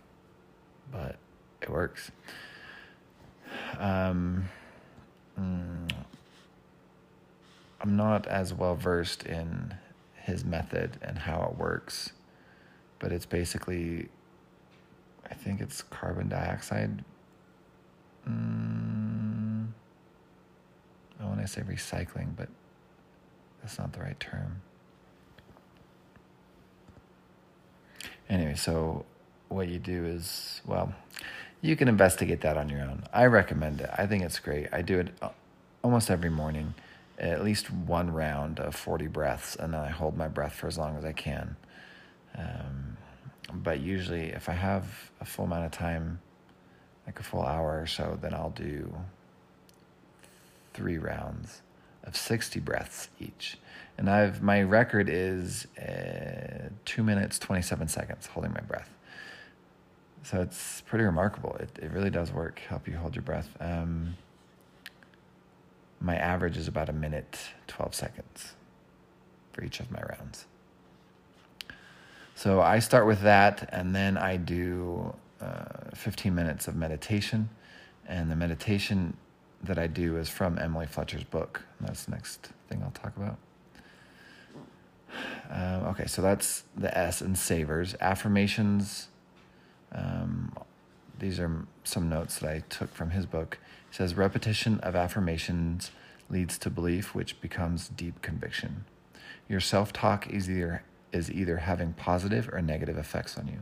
but 0.92 1.18
it 1.62 1.70
works. 1.70 2.12
Um, 3.78 4.46
mm, 5.40 5.92
I'm 7.82 7.98
not 7.98 8.28
as 8.28 8.54
well 8.54 8.76
versed 8.76 9.26
in 9.26 9.74
his 10.16 10.46
method 10.46 10.98
and 11.02 11.18
how 11.18 11.50
it 11.52 11.58
works, 11.58 12.12
but 13.00 13.12
it's 13.12 13.26
basically, 13.26 14.08
I 15.30 15.34
think 15.34 15.62
it's 15.62 15.82
carbon 15.82 16.30
dioxide. 16.30 17.04
Mm, 18.30 19.70
I 21.20 21.26
want 21.26 21.42
to 21.42 21.48
say 21.48 21.62
recycling, 21.62 22.36
but 22.36 22.50
that's 23.62 23.80
not 23.80 23.94
the 23.94 24.00
right 24.00 24.20
term. 24.20 24.62
Anyway, 28.30 28.56
so 28.56 29.06
what 29.50 29.68
you 29.68 29.80
do 29.80 30.06
is, 30.06 30.62
well, 30.66 30.94
you 31.62 31.76
can 31.76 31.88
investigate 31.88 32.42
that 32.42 32.58
on 32.58 32.70
your 32.70 32.82
own. 32.82 33.04
I 33.12 33.26
recommend 33.26 33.82
it. 33.82 33.90
I 33.98 34.06
think 34.06 34.24
it's 34.24 34.40
great. 34.40 34.68
I 34.72 34.84
do 34.84 35.00
it 35.00 35.10
uh, 35.22 35.30
almost 35.84 36.10
every 36.10 36.30
morning, 36.30 36.76
at 37.22 37.44
least 37.44 37.70
one 37.72 38.12
round 38.12 38.60
of 38.60 38.76
40 38.76 39.08
breaths, 39.08 39.56
and 39.56 39.74
then 39.74 39.82
I 39.82 39.90
hold 39.90 40.18
my 40.18 40.28
breath 40.28 40.54
for 40.54 40.68
as 40.68 40.78
long 40.78 40.98
as 40.98 41.06
I 41.06 41.14
can. 41.14 41.56
Um, 42.36 42.98
but 43.54 43.80
usually, 43.80 44.30
if 44.30 44.50
I 44.50 44.54
have 44.54 45.12
a 45.20 45.26
full 45.26 45.46
amount 45.46 45.66
of 45.66 45.72
time, 45.72 46.20
like 47.06 47.20
a 47.20 47.24
full 47.24 47.44
hour 47.44 47.80
or 47.80 47.88
so, 47.88 48.18
then 48.22 48.34
I'll 48.34 48.52
do 48.52 48.94
three 50.74 50.98
rounds 50.98 51.62
of 52.04 52.16
60 52.16 52.60
breaths 52.60 53.10
each. 53.20 53.58
And 53.98 54.10
I've 54.10 54.42
my 54.42 54.64
record 54.64 55.10
is 55.10 55.68
uh, 55.78 56.70
two 56.86 57.04
minutes 57.04 57.38
27 57.38 57.88
seconds 57.88 58.26
holding 58.28 58.54
my 58.54 58.62
breath. 58.62 58.90
So 60.24 60.42
it's 60.42 60.82
pretty 60.82 61.06
remarkable. 61.06 61.56
It 61.60 61.70
it 61.82 61.92
really 61.92 62.10
does 62.10 62.32
work. 62.32 62.60
Help 62.68 62.88
you 62.88 62.96
hold 62.96 63.16
your 63.16 63.24
breath. 63.24 63.50
Um, 63.60 64.16
my 66.02 66.16
average 66.16 66.58
is 66.58 66.68
about 66.68 66.90
a 66.90 66.94
minute 66.94 67.38
12 67.68 67.94
seconds 67.94 68.56
for 69.54 69.64
each 69.64 69.80
of 69.80 69.92
my 69.92 70.02
rounds. 70.02 70.46
So 72.36 72.60
I 72.60 72.80
start 72.80 73.06
with 73.06 73.22
that, 73.22 73.70
and 73.72 73.96
then 73.96 74.18
I 74.18 74.38
do 74.38 75.14
uh, 75.40 75.94
15 75.94 76.34
minutes 76.34 76.68
of 76.68 76.76
meditation. 76.76 77.50
And 78.08 78.32
the 78.32 78.36
meditation 78.36 79.16
that 79.64 79.78
I 79.78 79.88
do 79.88 80.18
is 80.18 80.28
from 80.28 80.58
Emily 80.58 80.88
Fletcher's 80.88 81.24
book. 81.24 81.62
That's 81.80 82.06
the 82.06 82.12
next 82.12 82.50
thing 82.68 82.82
I'll 82.84 82.92
talk 82.92 83.16
about. 83.16 83.38
Um, 85.52 85.88
okay, 85.90 86.08
so 86.08 86.22
that's 86.22 86.64
the 86.76 86.96
S 86.98 87.22
and 87.22 87.38
savers. 87.38 87.96
Affirmations. 88.00 89.10
Um, 89.92 90.56
these 91.20 91.40
are 91.40 91.68
some 91.84 92.10
notes 92.10 92.40
that 92.40 92.50
I 92.50 92.64
took 92.70 92.92
from 92.94 93.12
his 93.12 93.26
book. 93.26 93.60
He 93.92 93.98
says 93.98 94.16
repetition 94.16 94.80
of 94.80 94.96
affirmations 94.96 95.92
leads 96.30 96.58
to 96.60 96.70
belief, 96.70 97.14
which 97.14 97.42
becomes 97.42 97.90
deep 97.90 98.22
conviction. 98.22 98.86
Your 99.50 99.60
self 99.60 99.92
talk 99.92 100.30
is 100.30 100.50
either 100.50 100.84
is 101.12 101.30
either 101.30 101.58
having 101.58 101.92
positive 101.92 102.50
or 102.54 102.62
negative 102.62 102.98
effects 102.98 103.38
on 103.38 103.50
you. 103.50 103.60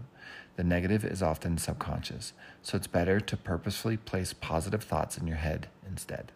The 0.56 0.63
negative 0.63 1.04
is 1.04 1.24
often 1.24 1.58
subconscious, 1.58 2.34
so 2.62 2.78
it's 2.78 2.86
better 2.86 3.20
to 3.20 3.36
purposefully 3.36 3.98
place 3.98 4.34
positive 4.34 4.84
thoughts 4.84 5.18
in 5.18 5.26
your 5.26 5.38
head 5.38 5.68
instead. 5.88 6.32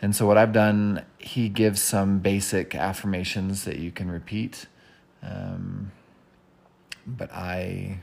And 0.00 0.14
so, 0.14 0.24
what 0.24 0.38
I've 0.38 0.52
done, 0.52 1.04
he 1.18 1.48
gives 1.48 1.82
some 1.82 2.20
basic 2.20 2.76
affirmations 2.76 3.64
that 3.64 3.80
you 3.80 3.90
can 3.90 4.12
repeat. 4.12 4.66
Um, 5.24 5.90
but 7.04 7.32
I 7.32 7.98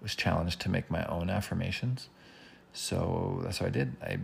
was 0.00 0.14
challenged 0.14 0.60
to 0.62 0.70
make 0.70 0.90
my 0.90 1.04
own 1.06 1.28
affirmations. 1.28 2.08
So 2.74 3.40
that's 3.42 3.60
what 3.60 3.68
I 3.68 3.70
did. 3.70 3.96
I 4.02 4.18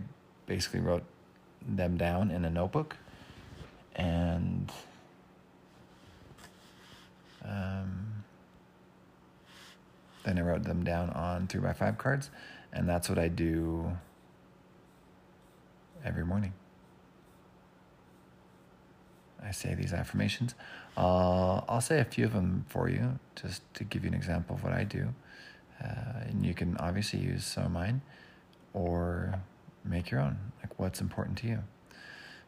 basically 0.45 0.81
wrote 0.81 1.03
them 1.67 1.97
down 1.97 2.29
in 2.29 2.45
a 2.45 2.49
notebook 2.49 2.97
and 3.95 4.71
um, 7.43 8.23
then 10.23 10.37
I 10.37 10.41
wrote 10.41 10.63
them 10.63 10.83
down 10.83 11.09
on 11.11 11.47
three 11.47 11.61
by 11.61 11.73
five 11.73 11.97
cards, 11.97 12.29
and 12.71 12.87
that's 12.87 13.09
what 13.09 13.17
I 13.17 13.27
do 13.27 13.97
every 16.05 16.23
morning. 16.23 16.53
I 19.43 19.51
say 19.51 19.73
these 19.73 19.93
affirmations. 19.93 20.53
Uh, 20.95 21.61
I'll 21.67 21.81
say 21.81 21.99
a 21.99 22.05
few 22.05 22.25
of 22.25 22.33
them 22.33 22.65
for 22.69 22.89
you, 22.89 23.19
just 23.35 23.61
to 23.75 23.83
give 23.83 24.03
you 24.03 24.09
an 24.09 24.13
example 24.13 24.55
of 24.55 24.63
what 24.63 24.73
I 24.73 24.83
do. 24.83 25.09
Uh, 25.83 26.25
and 26.27 26.45
you 26.45 26.53
can 26.53 26.77
obviously 26.77 27.19
use 27.19 27.43
some 27.43 27.65
of 27.65 27.71
mine 27.71 28.01
or 28.73 29.41
make 29.83 30.11
your 30.11 30.19
own, 30.19 30.37
like 30.61 30.77
what's 30.79 31.01
important 31.01 31.37
to 31.39 31.47
you. 31.47 31.59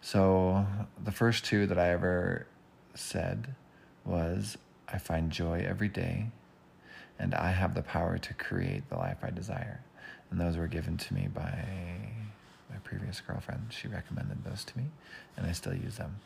So, 0.02 0.66
the 1.02 1.12
first 1.12 1.46
two 1.46 1.66
that 1.68 1.80
I 1.80 1.90
ever 1.90 2.46
said 2.94 3.56
was 4.06 4.58
I 4.88 4.98
find 4.98 5.32
joy 5.32 5.66
every 5.68 5.88
day, 5.88 6.28
and 7.18 7.34
I 7.34 7.52
have 7.52 7.74
the 7.74 7.82
power 7.82 8.18
to 8.18 8.34
create 8.34 8.90
the 8.90 8.98
life 8.98 9.18
I 9.24 9.30
desire. 9.30 9.82
And 10.30 10.40
those 10.42 10.58
were 10.58 10.68
given 10.68 10.98
to 10.98 11.14
me 11.14 11.28
by 11.34 11.58
my 12.70 12.78
previous 12.84 13.22
girlfriend. 13.22 13.68
She 13.70 13.88
recommended 13.88 14.44
those 14.44 14.64
to 14.66 14.78
me, 14.78 14.86
and 15.38 15.46
I 15.46 15.52
still 15.52 15.76
use 15.76 15.98
them. 15.98 16.20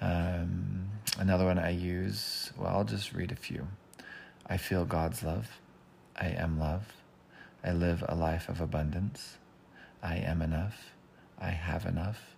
Um, 0.00 0.88
another 1.18 1.44
one 1.44 1.58
I 1.58 1.70
use, 1.70 2.52
well, 2.56 2.68
I'll 2.68 2.84
just 2.84 3.12
read 3.12 3.32
a 3.32 3.36
few. 3.36 3.66
I 4.46 4.56
feel 4.56 4.84
God's 4.84 5.22
love. 5.22 5.60
I 6.16 6.28
am 6.28 6.58
love. 6.58 6.86
I 7.64 7.72
live 7.72 8.04
a 8.06 8.14
life 8.14 8.48
of 8.50 8.60
abundance. 8.60 9.38
I 10.02 10.16
am 10.16 10.42
enough. 10.42 10.92
I 11.40 11.50
have 11.50 11.86
enough. 11.86 12.36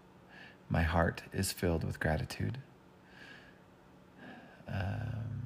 My 0.69 0.83
heart 0.83 1.23
is 1.33 1.51
filled 1.53 1.83
with 1.83 1.99
gratitude. 1.99 2.59
Um, 4.69 5.37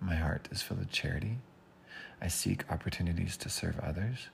my 0.00 0.14
heart 0.14 0.48
is 0.50 0.62
filled 0.62 0.80
with 0.80 0.90
charity. 0.90 1.38
I 2.22 2.28
seek 2.28 2.70
opportunities 2.70 3.36
to 3.38 3.50
serve 3.50 3.78
others. 3.80 4.28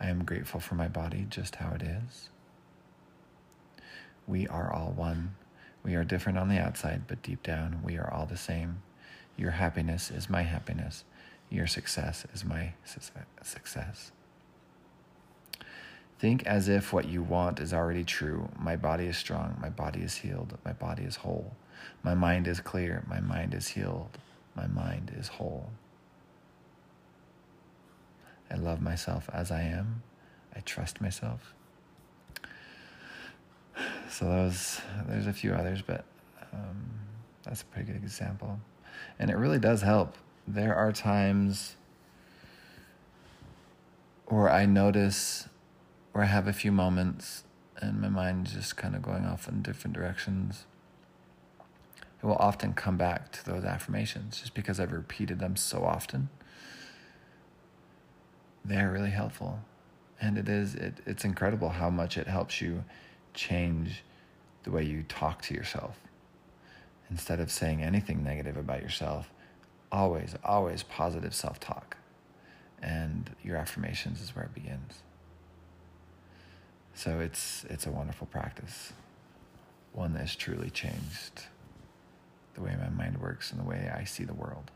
I 0.00 0.08
am 0.08 0.24
grateful 0.24 0.60
for 0.60 0.76
my 0.76 0.88
body 0.88 1.26
just 1.28 1.56
how 1.56 1.72
it 1.74 1.82
is. 1.82 2.28
We 4.26 4.46
are 4.46 4.72
all 4.72 4.92
one. 4.92 5.34
We 5.82 5.94
are 5.96 6.04
different 6.04 6.38
on 6.38 6.48
the 6.48 6.58
outside, 6.58 7.02
but 7.08 7.22
deep 7.22 7.42
down, 7.42 7.80
we 7.84 7.98
are 7.98 8.12
all 8.12 8.26
the 8.26 8.36
same. 8.36 8.82
Your 9.36 9.52
happiness 9.52 10.10
is 10.10 10.30
my 10.30 10.42
happiness. 10.42 11.04
Your 11.54 11.68
success 11.68 12.26
is 12.34 12.44
my 12.44 12.72
success. 13.44 14.10
Think 16.18 16.44
as 16.46 16.68
if 16.68 16.92
what 16.92 17.06
you 17.06 17.22
want 17.22 17.60
is 17.60 17.72
already 17.72 18.02
true. 18.02 18.48
My 18.58 18.74
body 18.74 19.06
is 19.06 19.16
strong. 19.16 19.56
My 19.60 19.68
body 19.68 20.00
is 20.00 20.16
healed. 20.16 20.58
My 20.64 20.72
body 20.72 21.04
is 21.04 21.14
whole. 21.14 21.54
My 22.02 22.12
mind 22.12 22.48
is 22.48 22.58
clear. 22.58 23.04
My 23.06 23.20
mind 23.20 23.54
is 23.54 23.68
healed. 23.68 24.18
My 24.56 24.66
mind 24.66 25.14
is 25.16 25.28
whole. 25.28 25.70
I 28.50 28.56
love 28.56 28.82
myself 28.82 29.30
as 29.32 29.52
I 29.52 29.62
am. 29.62 30.02
I 30.56 30.60
trust 30.60 31.00
myself. 31.00 31.54
So 34.10 34.24
those, 34.24 34.80
there's 35.06 35.28
a 35.28 35.32
few 35.32 35.54
others, 35.54 35.82
but 35.82 36.04
um, 36.52 36.84
that's 37.44 37.62
a 37.62 37.66
pretty 37.66 37.92
good 37.92 38.02
example. 38.02 38.58
And 39.20 39.30
it 39.30 39.36
really 39.36 39.60
does 39.60 39.82
help. 39.82 40.16
There 40.46 40.74
are 40.74 40.92
times 40.92 41.76
where 44.26 44.50
I 44.50 44.66
notice, 44.66 45.48
where 46.12 46.24
I 46.24 46.26
have 46.26 46.46
a 46.46 46.52
few 46.52 46.72
moments 46.72 47.44
and 47.80 48.00
my 48.00 48.08
mind's 48.08 48.52
just 48.52 48.76
kind 48.76 48.94
of 48.94 49.02
going 49.02 49.24
off 49.24 49.48
in 49.48 49.62
different 49.62 49.94
directions. 49.94 50.66
It 52.22 52.26
will 52.26 52.36
often 52.36 52.72
come 52.72 52.96
back 52.96 53.32
to 53.32 53.44
those 53.44 53.64
affirmations 53.64 54.40
just 54.40 54.54
because 54.54 54.80
I've 54.80 54.92
repeated 54.92 55.38
them 55.38 55.56
so 55.56 55.84
often. 55.84 56.30
They're 58.64 58.90
really 58.90 59.10
helpful. 59.10 59.60
And 60.20 60.38
it 60.38 60.48
is, 60.48 60.74
it, 60.74 61.00
it's 61.04 61.24
incredible 61.24 61.70
how 61.70 61.90
much 61.90 62.16
it 62.16 62.26
helps 62.26 62.60
you 62.60 62.84
change 63.34 64.02
the 64.62 64.70
way 64.70 64.84
you 64.84 65.02
talk 65.02 65.42
to 65.42 65.54
yourself. 65.54 65.98
Instead 67.10 67.40
of 67.40 67.50
saying 67.50 67.82
anything 67.82 68.24
negative 68.24 68.56
about 68.56 68.80
yourself, 68.80 69.30
always, 69.94 70.34
always 70.44 70.82
positive 70.82 71.34
self 71.34 71.60
talk. 71.60 71.96
And 72.82 73.30
your 73.42 73.56
affirmations 73.56 74.20
is 74.20 74.34
where 74.34 74.44
it 74.44 74.52
begins. 74.52 75.02
So 76.94 77.20
it's 77.20 77.64
it's 77.70 77.86
a 77.86 77.90
wonderful 77.90 78.26
practice. 78.26 78.92
One 79.92 80.12
that 80.14 80.20
has 80.20 80.36
truly 80.36 80.70
changed 80.70 81.46
the 82.54 82.60
way 82.60 82.76
my 82.78 82.88
mind 82.88 83.20
works 83.20 83.50
and 83.50 83.60
the 83.60 83.64
way 83.64 83.90
I 83.94 84.04
see 84.04 84.24
the 84.24 84.34
world. 84.34 84.70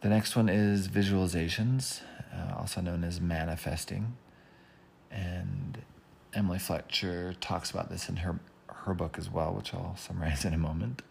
The 0.00 0.08
next 0.08 0.36
one 0.36 0.48
is 0.48 0.88
visualizations, 0.88 2.00
uh, 2.32 2.54
also 2.58 2.80
known 2.80 3.02
as 3.02 3.20
manifesting. 3.20 4.16
And 5.10 5.78
Emily 6.34 6.58
Fletcher 6.58 7.34
talks 7.40 7.70
about 7.70 7.88
this 7.88 8.08
in 8.08 8.16
her, 8.16 8.38
her 8.68 8.94
book 8.94 9.16
as 9.18 9.30
well, 9.30 9.52
which 9.54 9.72
I'll 9.74 9.96
summarize 9.96 10.44
in 10.44 10.54
a 10.54 10.58
moment. 10.58 11.02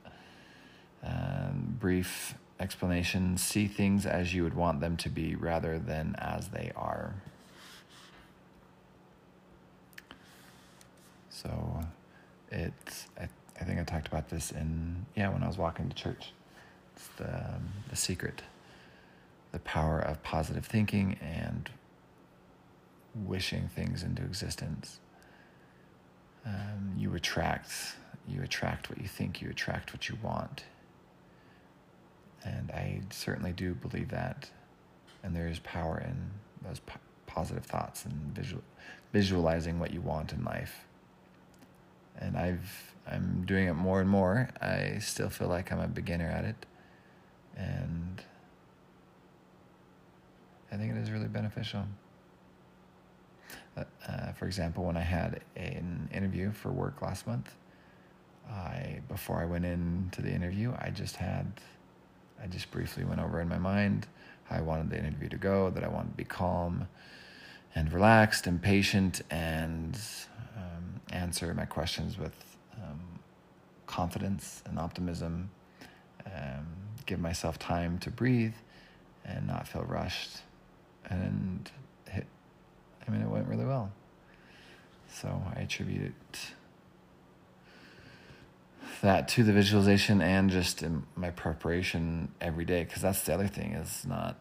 Um, 1.06 1.78
brief 1.80 2.36
explanation 2.60 3.38
see 3.38 3.68
things 3.68 4.06
as 4.06 4.34
you 4.34 4.44
would 4.44 4.56
want 4.56 4.80
them 4.80 4.98
to 4.98 5.10
be 5.10 5.36
rather 5.36 5.78
than 5.78 6.15
as 6.18 6.48
they 6.50 6.72
are. 6.76 7.13
So 11.30 11.82
it's, 12.50 13.08
I, 13.20 13.28
I 13.60 13.63
think 13.65 13.80
I 13.80 13.84
talked 13.84 14.08
about 14.08 14.30
this 14.30 14.52
in, 14.52 15.06
yeah, 15.15 15.30
when 15.30 15.44
I 15.44 15.48
was 15.48 15.58
walking 15.58 15.89
to 15.89 15.96
church. 15.96 16.32
It's 16.96 17.08
the, 17.18 17.36
um, 17.36 17.70
the 17.89 17.96
secret, 17.96 18.41
the 19.52 19.60
power 19.60 20.00
of 20.00 20.24
positive 20.24 20.65
thinking 20.65 21.18
and 21.22 21.70
wishing 23.13 23.70
things 23.76 24.02
into 24.02 24.24
existence. 24.24 25.00
Um, 26.46 26.94
you 26.98 27.13
attract, 27.15 27.72
you 28.28 28.41
attract 28.41 28.89
what 28.89 29.00
you 29.02 29.08
think, 29.08 29.41
you 29.41 29.50
attract 29.50 29.94
what 29.94 30.10
you 30.10 30.18
want. 30.24 30.63
And 32.45 32.71
I 32.71 33.01
certainly 33.10 33.51
do 33.51 33.73
believe 33.73 34.10
that. 34.10 34.49
And 35.23 35.36
there 35.36 35.47
is 35.47 35.60
power 35.60 35.97
in 35.97 36.31
those 36.67 36.79
po- 36.79 36.99
positive 37.25 37.65
thoughts 37.65 38.05
and 38.05 38.13
visual, 38.36 38.62
visualizing 39.12 39.79
what 39.79 39.91
you 39.91 40.01
want 40.01 40.31
in 40.31 40.43
life. 40.45 40.86
And 42.19 42.38
I've 42.38 42.93
I'm 43.08 43.43
doing 43.45 43.67
it 43.67 43.73
more 43.73 44.01
and 44.01 44.10
more. 44.10 44.49
I 44.62 44.97
still 44.99 45.29
feel 45.29 45.47
like 45.47 45.71
I'm 45.71 45.79
a 45.79 45.88
beginner 45.88 46.29
at 46.29 46.45
it. 46.45 46.65
And 47.55 48.21
I 50.71 50.77
think 50.77 50.95
it 50.95 50.97
is 50.97 51.12
really 51.12 51.27
beneficial. 51.27 51.86
Uh, 53.77 53.84
uh 54.08 54.31
For 54.34 54.45
example, 54.45 54.86
when 54.86 54.97
I 54.97 55.01
had 55.01 55.41
an 55.55 56.10
interview 56.13 56.51
for 56.51 56.71
work 56.71 57.01
last 57.01 57.27
month, 57.27 57.55
I 58.49 59.01
before 59.08 59.41
I 59.41 59.45
went 59.45 59.65
into 59.65 60.21
the 60.21 60.31
interview, 60.31 60.73
I 60.79 60.89
just 60.89 61.15
had 61.15 61.51
I 62.41 62.48
just 62.48 62.71
briefly 62.71 63.04
went 63.04 63.21
over 63.21 63.41
in 63.41 63.48
my 63.48 63.58
mind 63.58 64.08
how 64.45 64.58
I 64.58 64.62
wanted 64.62 64.89
the 64.89 65.00
interview 65.00 65.30
to 65.30 65.38
go, 65.38 65.69
that 65.71 65.84
I 65.84 65.88
wanted 65.88 66.12
to 66.12 66.17
be 66.17 66.24
calm 66.24 66.88
and 67.74 67.91
relaxed 67.91 68.48
and 68.48 68.62
patient 68.62 69.21
and 69.30 70.00
um, 70.56 71.02
answer 71.12 71.54
my 71.54 71.65
questions 71.65 72.17
with 72.17 72.34
um, 72.76 73.00
confidence 73.88 74.62
and 74.67 74.78
optimism, 74.78 75.50
um, 76.26 76.67
give 77.06 77.19
myself 77.19 77.58
time 77.58 77.98
to 78.00 78.12
breathe 78.12 78.54
and 79.26 79.48
not 79.48 79.67
feel 79.67 79.84
rushed. 79.84 80.41
And 81.10 81.69
I 83.08 83.12
mean, 83.12 83.21
it 83.21 83.30
went 83.30 83.48
really 83.48 83.65
well. 83.65 83.91
So 85.08 85.41
I 85.56 85.62
attribute 85.62 86.02
it 86.02 86.39
that 89.06 89.28
to 89.28 89.44
the 89.44 89.54
visualization 89.54 90.20
and 90.20 90.50
just 90.50 90.82
in 90.82 91.04
my 91.15 91.30
preparation 91.30 92.28
every 92.41 92.65
day 92.65 92.84
because 92.84 93.04
that's 93.04 93.22
the 93.22 93.34
other 93.34 93.48
thing 93.48 93.74
is 93.74 94.04
not 94.06 94.36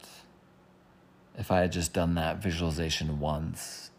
if 1.39 1.51
i 1.51 1.61
had 1.61 1.71
just 1.71 1.93
done 1.93 2.15
that 2.15 2.43
visualization 2.43 3.21
once 3.21 3.91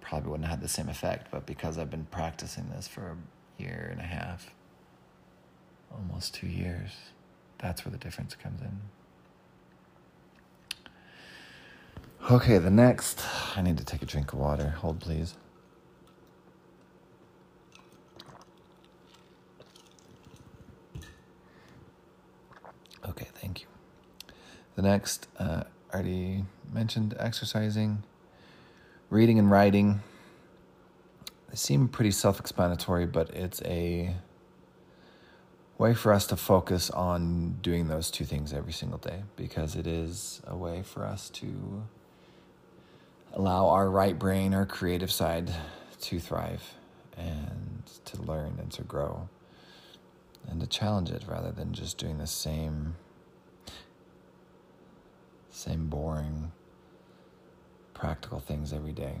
probably 0.00 0.30
wouldn't 0.30 0.48
have 0.48 0.58
had 0.58 0.60
the 0.60 0.68
same 0.68 0.88
effect. 0.88 1.28
But 1.30 1.46
because 1.46 1.78
i've 1.78 1.90
been 1.90 2.06
practicing 2.10 2.68
this 2.74 2.88
for 2.88 3.16
a 3.16 3.62
year 3.62 3.88
and 3.92 4.00
a 4.00 4.04
half 4.04 4.54
almost 5.92 6.34
two 6.34 6.48
years 6.48 6.90
that's 7.58 7.84
where 7.84 7.92
the 7.92 7.98
difference 7.98 8.34
comes 8.34 8.60
in. 8.60 8.80
Okay 12.28 12.58
the 12.58 12.70
next 12.70 13.22
i 13.56 13.62
need 13.62 13.78
to 13.78 13.84
take 13.84 14.02
a 14.02 14.06
drink 14.06 14.32
of 14.32 14.40
water. 14.40 14.70
Hold 14.70 14.98
please 14.98 15.36
Okay, 23.08 23.26
thank 23.34 23.60
you. 23.62 23.66
The 24.76 24.82
next, 24.82 25.28
uh, 25.38 25.64
already 25.92 26.44
mentioned 26.72 27.14
exercising, 27.18 28.02
reading 29.10 29.38
and 29.38 29.50
writing. 29.50 30.00
They 31.50 31.56
seem 31.56 31.88
pretty 31.88 32.12
self 32.12 32.40
explanatory, 32.40 33.06
but 33.06 33.30
it's 33.30 33.60
a 33.62 34.14
way 35.78 35.94
for 35.94 36.12
us 36.12 36.26
to 36.28 36.36
focus 36.36 36.90
on 36.90 37.58
doing 37.60 37.88
those 37.88 38.10
two 38.10 38.24
things 38.24 38.52
every 38.52 38.72
single 38.72 38.98
day 38.98 39.24
because 39.36 39.74
it 39.74 39.86
is 39.86 40.40
a 40.46 40.56
way 40.56 40.82
for 40.82 41.04
us 41.04 41.28
to 41.30 41.82
allow 43.32 43.68
our 43.68 43.90
right 43.90 44.18
brain, 44.18 44.54
our 44.54 44.66
creative 44.66 45.10
side, 45.10 45.52
to 46.00 46.20
thrive 46.20 46.74
and 47.16 47.82
to 48.04 48.20
learn 48.22 48.58
and 48.60 48.70
to 48.72 48.82
grow 48.82 49.28
and 50.48 50.60
to 50.60 50.66
challenge 50.66 51.10
it 51.10 51.22
rather 51.28 51.50
than 51.52 51.72
just 51.72 51.98
doing 51.98 52.18
the 52.18 52.26
same 52.26 52.94
same 55.52 55.86
boring 55.86 56.50
practical 57.94 58.40
things 58.40 58.72
every 58.72 58.92
day. 58.92 59.18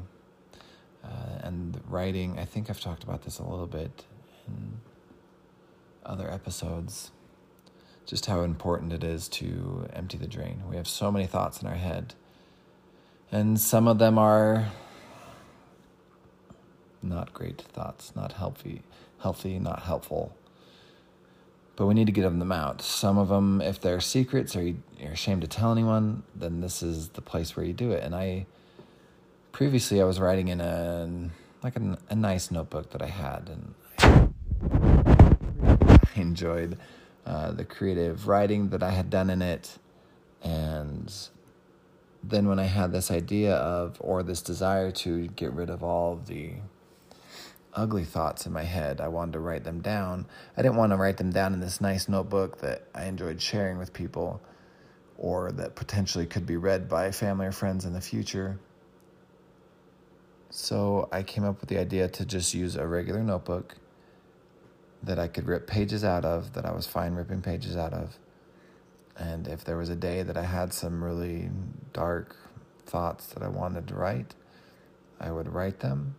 Uh, 1.04 1.38
and 1.42 1.80
writing, 1.88 2.38
I 2.38 2.44
think 2.44 2.70
I've 2.70 2.80
talked 2.80 3.04
about 3.04 3.22
this 3.22 3.38
a 3.38 3.44
little 3.44 3.66
bit 3.66 4.04
in 4.46 4.80
other 6.04 6.30
episodes, 6.30 7.10
just 8.06 8.26
how 8.26 8.40
important 8.40 8.92
it 8.92 9.04
is 9.04 9.28
to 9.28 9.88
empty 9.92 10.16
the 10.16 10.26
drain. 10.26 10.62
We 10.68 10.76
have 10.76 10.88
so 10.88 11.12
many 11.12 11.26
thoughts 11.26 11.60
in 11.60 11.68
our 11.68 11.74
head, 11.74 12.14
and 13.30 13.60
some 13.60 13.86
of 13.86 13.98
them 13.98 14.18
are 14.18 14.68
not 17.02 17.32
great 17.32 17.60
thoughts, 17.60 18.14
not 18.14 18.32
healthy, 18.32 18.82
healthy, 19.20 19.58
not 19.58 19.82
helpful 19.82 20.36
but 21.76 21.86
we 21.86 21.94
need 21.94 22.06
to 22.06 22.12
get 22.12 22.22
them 22.22 22.52
out. 22.52 22.82
Some 22.82 23.18
of 23.18 23.28
them, 23.28 23.60
if 23.60 23.80
they're 23.80 24.00
secrets 24.00 24.54
or 24.54 24.62
you're 24.62 25.12
ashamed 25.12 25.42
to 25.42 25.48
tell 25.48 25.72
anyone, 25.72 26.22
then 26.34 26.60
this 26.60 26.82
is 26.82 27.10
the 27.10 27.22
place 27.22 27.56
where 27.56 27.64
you 27.64 27.72
do 27.72 27.92
it. 27.92 28.02
And 28.02 28.14
I 28.14 28.46
previously 29.52 30.00
I 30.00 30.04
was 30.04 30.20
writing 30.20 30.48
in 30.48 30.60
a 30.60 31.30
like 31.62 31.76
a, 31.76 31.98
a 32.10 32.14
nice 32.14 32.50
notebook 32.50 32.90
that 32.90 33.02
I 33.02 33.06
had, 33.06 33.48
and 33.48 33.74
I 35.92 36.08
enjoyed 36.20 36.78
uh, 37.24 37.52
the 37.52 37.64
creative 37.64 38.26
writing 38.26 38.70
that 38.70 38.82
I 38.82 38.90
had 38.90 39.10
done 39.10 39.30
in 39.30 39.42
it, 39.42 39.78
and 40.42 41.12
then 42.22 42.48
when 42.48 42.58
I 42.58 42.64
had 42.64 42.92
this 42.92 43.10
idea 43.10 43.54
of 43.54 43.96
or 44.00 44.22
this 44.22 44.42
desire 44.42 44.90
to 44.90 45.28
get 45.28 45.52
rid 45.52 45.70
of 45.70 45.82
all 45.82 46.14
of 46.14 46.26
the 46.26 46.54
ugly 47.74 48.04
thoughts 48.04 48.46
in 48.46 48.52
my 48.52 48.62
head. 48.62 49.00
I 49.00 49.08
wanted 49.08 49.32
to 49.32 49.40
write 49.40 49.64
them 49.64 49.80
down. 49.80 50.26
I 50.56 50.62
didn't 50.62 50.76
want 50.76 50.92
to 50.92 50.96
write 50.96 51.16
them 51.16 51.30
down 51.30 51.54
in 51.54 51.60
this 51.60 51.80
nice 51.80 52.08
notebook 52.08 52.60
that 52.60 52.86
I 52.94 53.04
enjoyed 53.04 53.40
sharing 53.40 53.78
with 53.78 53.92
people 53.92 54.40
or 55.16 55.52
that 55.52 55.74
potentially 55.74 56.26
could 56.26 56.46
be 56.46 56.56
read 56.56 56.88
by 56.88 57.10
family 57.10 57.46
or 57.46 57.52
friends 57.52 57.84
in 57.84 57.92
the 57.92 58.00
future. 58.00 58.58
So 60.50 61.08
I 61.12 61.22
came 61.22 61.44
up 61.44 61.60
with 61.60 61.70
the 61.70 61.78
idea 61.78 62.08
to 62.08 62.26
just 62.26 62.52
use 62.52 62.76
a 62.76 62.86
regular 62.86 63.22
notebook 63.22 63.76
that 65.02 65.18
I 65.18 65.28
could 65.28 65.46
rip 65.46 65.66
pages 65.66 66.04
out 66.04 66.24
of, 66.24 66.52
that 66.52 66.66
I 66.66 66.72
was 66.72 66.86
fine 66.86 67.14
ripping 67.14 67.40
pages 67.40 67.76
out 67.76 67.92
of. 67.92 68.18
And 69.16 69.48
if 69.48 69.64
there 69.64 69.76
was 69.76 69.88
a 69.88 69.96
day 69.96 70.22
that 70.22 70.36
I 70.36 70.44
had 70.44 70.72
some 70.72 71.02
really 71.02 71.50
dark 71.92 72.36
thoughts 72.86 73.26
that 73.28 73.42
I 73.42 73.48
wanted 73.48 73.88
to 73.88 73.94
write, 73.94 74.34
I 75.20 75.30
would 75.30 75.52
write 75.52 75.80
them 75.80 76.16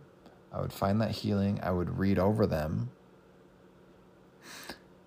I 0.54 0.60
would 0.60 0.72
find 0.72 1.00
that 1.00 1.10
healing. 1.10 1.58
I 1.62 1.72
would 1.72 1.98
read 1.98 2.18
over 2.18 2.46
them. 2.46 2.90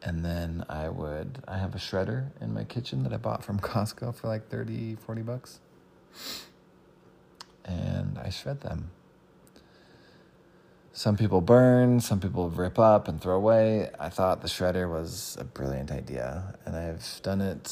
And 0.04 0.24
then 0.24 0.66
I 0.68 0.90
would, 0.90 1.44
I 1.48 1.58
have 1.58 1.74
a 1.74 1.78
shredder 1.78 2.32
in 2.42 2.54
my 2.54 2.66
kitchen 2.66 3.04
that 3.04 3.14
I 3.14 3.18
bought 3.18 3.44
from 3.44 3.60
Costco 3.62 4.14
for 4.16 4.28
like 4.28 4.50
30, 4.50 4.96
40 4.96 5.22
bucks. 5.22 5.60
And 7.64 8.18
I 8.18 8.30
shred 8.30 8.62
them. 8.62 8.92
Some 10.92 11.16
people 11.16 11.42
burn, 11.42 12.00
some 12.00 12.20
people 12.20 12.50
rip 12.50 12.80
up 12.80 13.08
and 13.08 13.22
throw 13.22 13.36
away. 13.36 13.90
I 14.00 14.10
thought 14.10 14.42
the 14.42 14.48
shredder 14.48 14.90
was 14.90 15.38
a 15.40 15.44
brilliant 15.44 15.92
idea. 15.92 16.56
And 16.66 16.76
I've 16.76 17.22
done 17.22 17.40
it, 17.40 17.72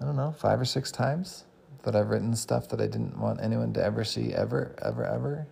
I 0.00 0.04
don't 0.04 0.16
know, 0.16 0.34
five 0.38 0.60
or 0.60 0.64
six 0.64 0.90
times 0.90 1.44
that 1.82 1.94
I've 1.94 2.08
written 2.08 2.34
stuff 2.34 2.68
that 2.70 2.80
I 2.80 2.86
didn't 2.86 3.18
want 3.18 3.40
anyone 3.40 3.72
to 3.74 3.84
ever 3.84 4.04
see, 4.04 4.32
ever, 4.32 4.74
ever, 4.82 5.04
ever 5.04 5.46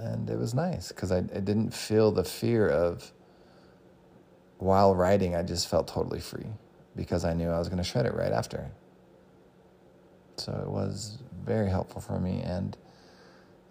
and 0.00 0.28
it 0.30 0.38
was 0.38 0.54
nice 0.54 0.88
because 0.88 1.12
I, 1.12 1.18
I 1.18 1.40
didn't 1.40 1.72
feel 1.72 2.10
the 2.10 2.24
fear 2.24 2.68
of 2.68 3.12
while 4.58 4.94
writing 4.94 5.34
i 5.34 5.42
just 5.42 5.68
felt 5.68 5.88
totally 5.88 6.20
free 6.20 6.46
because 6.96 7.24
i 7.24 7.32
knew 7.32 7.48
i 7.48 7.58
was 7.58 7.68
going 7.68 7.78
to 7.78 7.84
shred 7.84 8.06
it 8.06 8.14
right 8.14 8.32
after. 8.32 8.70
So 10.36 10.52
it 10.64 10.70
was 10.70 11.18
very 11.44 11.68
helpful 11.68 12.00
for 12.00 12.18
me 12.18 12.40
and 12.42 12.76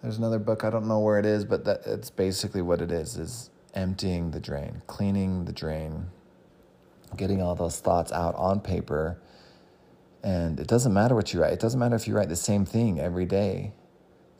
there's 0.02 0.18
another 0.18 0.38
book 0.38 0.64
i 0.64 0.70
don't 0.70 0.86
know 0.86 1.00
where 1.00 1.18
it 1.18 1.26
is 1.26 1.44
but 1.44 1.64
that 1.64 1.82
it's 1.86 2.10
basically 2.10 2.62
what 2.62 2.80
it 2.80 2.92
is 2.92 3.16
is 3.16 3.50
emptying 3.74 4.30
the 4.30 4.40
drain 4.40 4.82
cleaning 4.86 5.44
the 5.44 5.52
drain 5.52 6.06
getting 7.16 7.42
all 7.42 7.54
those 7.54 7.80
thoughts 7.80 8.12
out 8.12 8.34
on 8.36 8.60
paper. 8.60 9.20
And 10.22 10.60
it 10.60 10.66
doesn't 10.66 10.92
matter 10.92 11.14
what 11.14 11.32
you 11.32 11.40
write 11.40 11.54
it 11.54 11.60
doesn't 11.60 11.80
matter 11.80 11.96
if 11.96 12.06
you 12.06 12.14
write 12.14 12.28
the 12.28 12.36
same 12.36 12.66
thing 12.66 13.00
every 13.00 13.24
day 13.24 13.72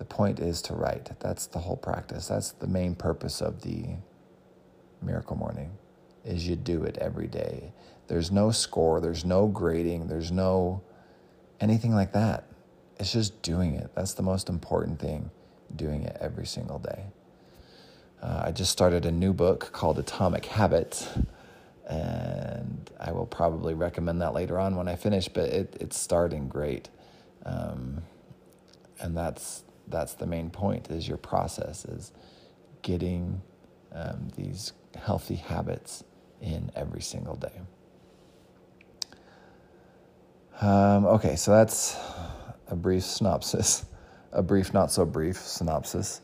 the 0.01 0.07
point 0.07 0.41
is 0.41 0.63
to 0.63 0.73
write. 0.73 1.11
That's 1.21 1.45
the 1.45 1.59
whole 1.59 1.77
practice. 1.77 2.27
That's 2.27 2.53
the 2.53 2.67
main 2.67 2.95
purpose 2.95 3.43
of 3.43 3.61
the 3.61 3.85
miracle 5.03 5.37
morning 5.37 5.73
is 6.25 6.49
you 6.49 6.57
do 6.57 6.85
it 6.85 6.97
every 6.97 7.27
day. 7.27 7.75
There's 8.09 8.31
no 8.31 8.51
score, 8.51 9.03
there's 9.03 9.27
no 9.27 9.47
grading, 9.47 10.09
there's 10.09 10.33
no 10.33 10.81
anything 11.61 11.95
like 11.95 12.13
that. 12.13 12.45
It's 12.99 13.13
just 13.13 13.43
doing 13.43 13.75
it. 13.75 13.91
That's 13.95 14.15
the 14.15 14.23
most 14.23 14.49
important 14.49 14.99
thing, 15.01 15.31
doing 15.77 16.05
it 16.05 16.17
every 16.19 16.47
single 16.47 16.79
day. 16.79 17.05
Uh, 18.23 18.45
I 18.47 18.53
just 18.53 18.73
started 18.73 19.05
a 19.05 19.13
new 19.13 19.35
book 19.35 19.71
called 19.71 19.99
Atomic 19.99 20.47
Habits, 20.47 21.09
and 21.87 22.91
I 22.99 23.13
will 23.13 23.27
probably 23.27 23.75
recommend 23.75 24.23
that 24.23 24.33
later 24.33 24.59
on 24.59 24.77
when 24.77 24.89
I 24.89 24.97
finish, 24.97 25.29
but 25.29 25.51
it, 25.51 25.77
it's 25.79 25.99
starting 25.99 26.49
great. 26.49 26.89
Um, 27.45 28.03
and 28.99 29.15
that's 29.15 29.63
that's 29.91 30.15
the 30.15 30.27
main 30.27 30.51
point 30.51 30.91
is 30.91 31.09
your 31.09 31.19
process 31.19 31.85
is 31.85 32.13
getting 32.83 33.43
um, 33.93 34.29
these 34.37 34.73
healthy 34.97 35.37
habits 35.37 36.05
in 36.41 36.71
every 36.75 37.03
single 37.03 37.37
day. 37.37 37.61
Um, 40.61 41.07
okay 41.07 41.37
so 41.37 41.53
that's 41.53 41.97
a 42.69 42.77
brief 42.77 43.03
synopsis 43.05 43.87
a 44.33 44.43
brief 44.43 44.73
not 44.73 44.91
so 44.91 45.05
brief 45.05 45.37
synopsis 45.37 46.21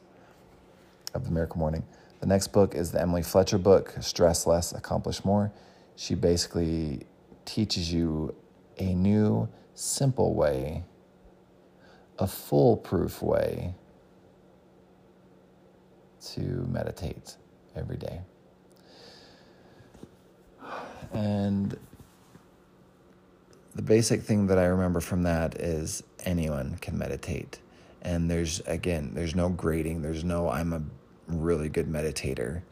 of 1.14 1.24
the 1.24 1.30
miracle 1.30 1.58
morning. 1.58 1.84
The 2.20 2.26
next 2.26 2.48
book 2.48 2.74
is 2.74 2.92
the 2.92 3.00
emily 3.00 3.22
fletcher 3.22 3.58
book 3.58 3.94
stress 4.00 4.46
less 4.46 4.72
accomplish 4.72 5.24
more. 5.24 5.52
She 5.96 6.14
basically 6.14 7.06
teaches 7.44 7.92
you 7.92 8.34
a 8.78 8.94
new 8.94 9.48
simple 9.74 10.34
way 10.34 10.84
a 12.18 12.26
foolproof 12.26 13.22
way 13.22 13.74
to 16.20 16.40
meditate 16.68 17.36
every 17.74 17.96
day. 17.96 18.20
And 21.12 21.78
the 23.74 23.82
basic 23.82 24.22
thing 24.22 24.46
that 24.46 24.58
I 24.58 24.64
remember 24.64 25.00
from 25.00 25.22
that 25.24 25.60
is 25.60 26.02
anyone 26.24 26.78
can 26.80 26.98
meditate. 26.98 27.60
And 28.02 28.30
there's, 28.30 28.60
again, 28.60 29.12
there's 29.14 29.34
no 29.34 29.48
grading, 29.48 30.02
there's 30.02 30.24
no, 30.24 30.48
I'm 30.48 30.72
a 30.72 30.82
really 31.28 31.68
good 31.68 31.88
meditator. 31.88 32.62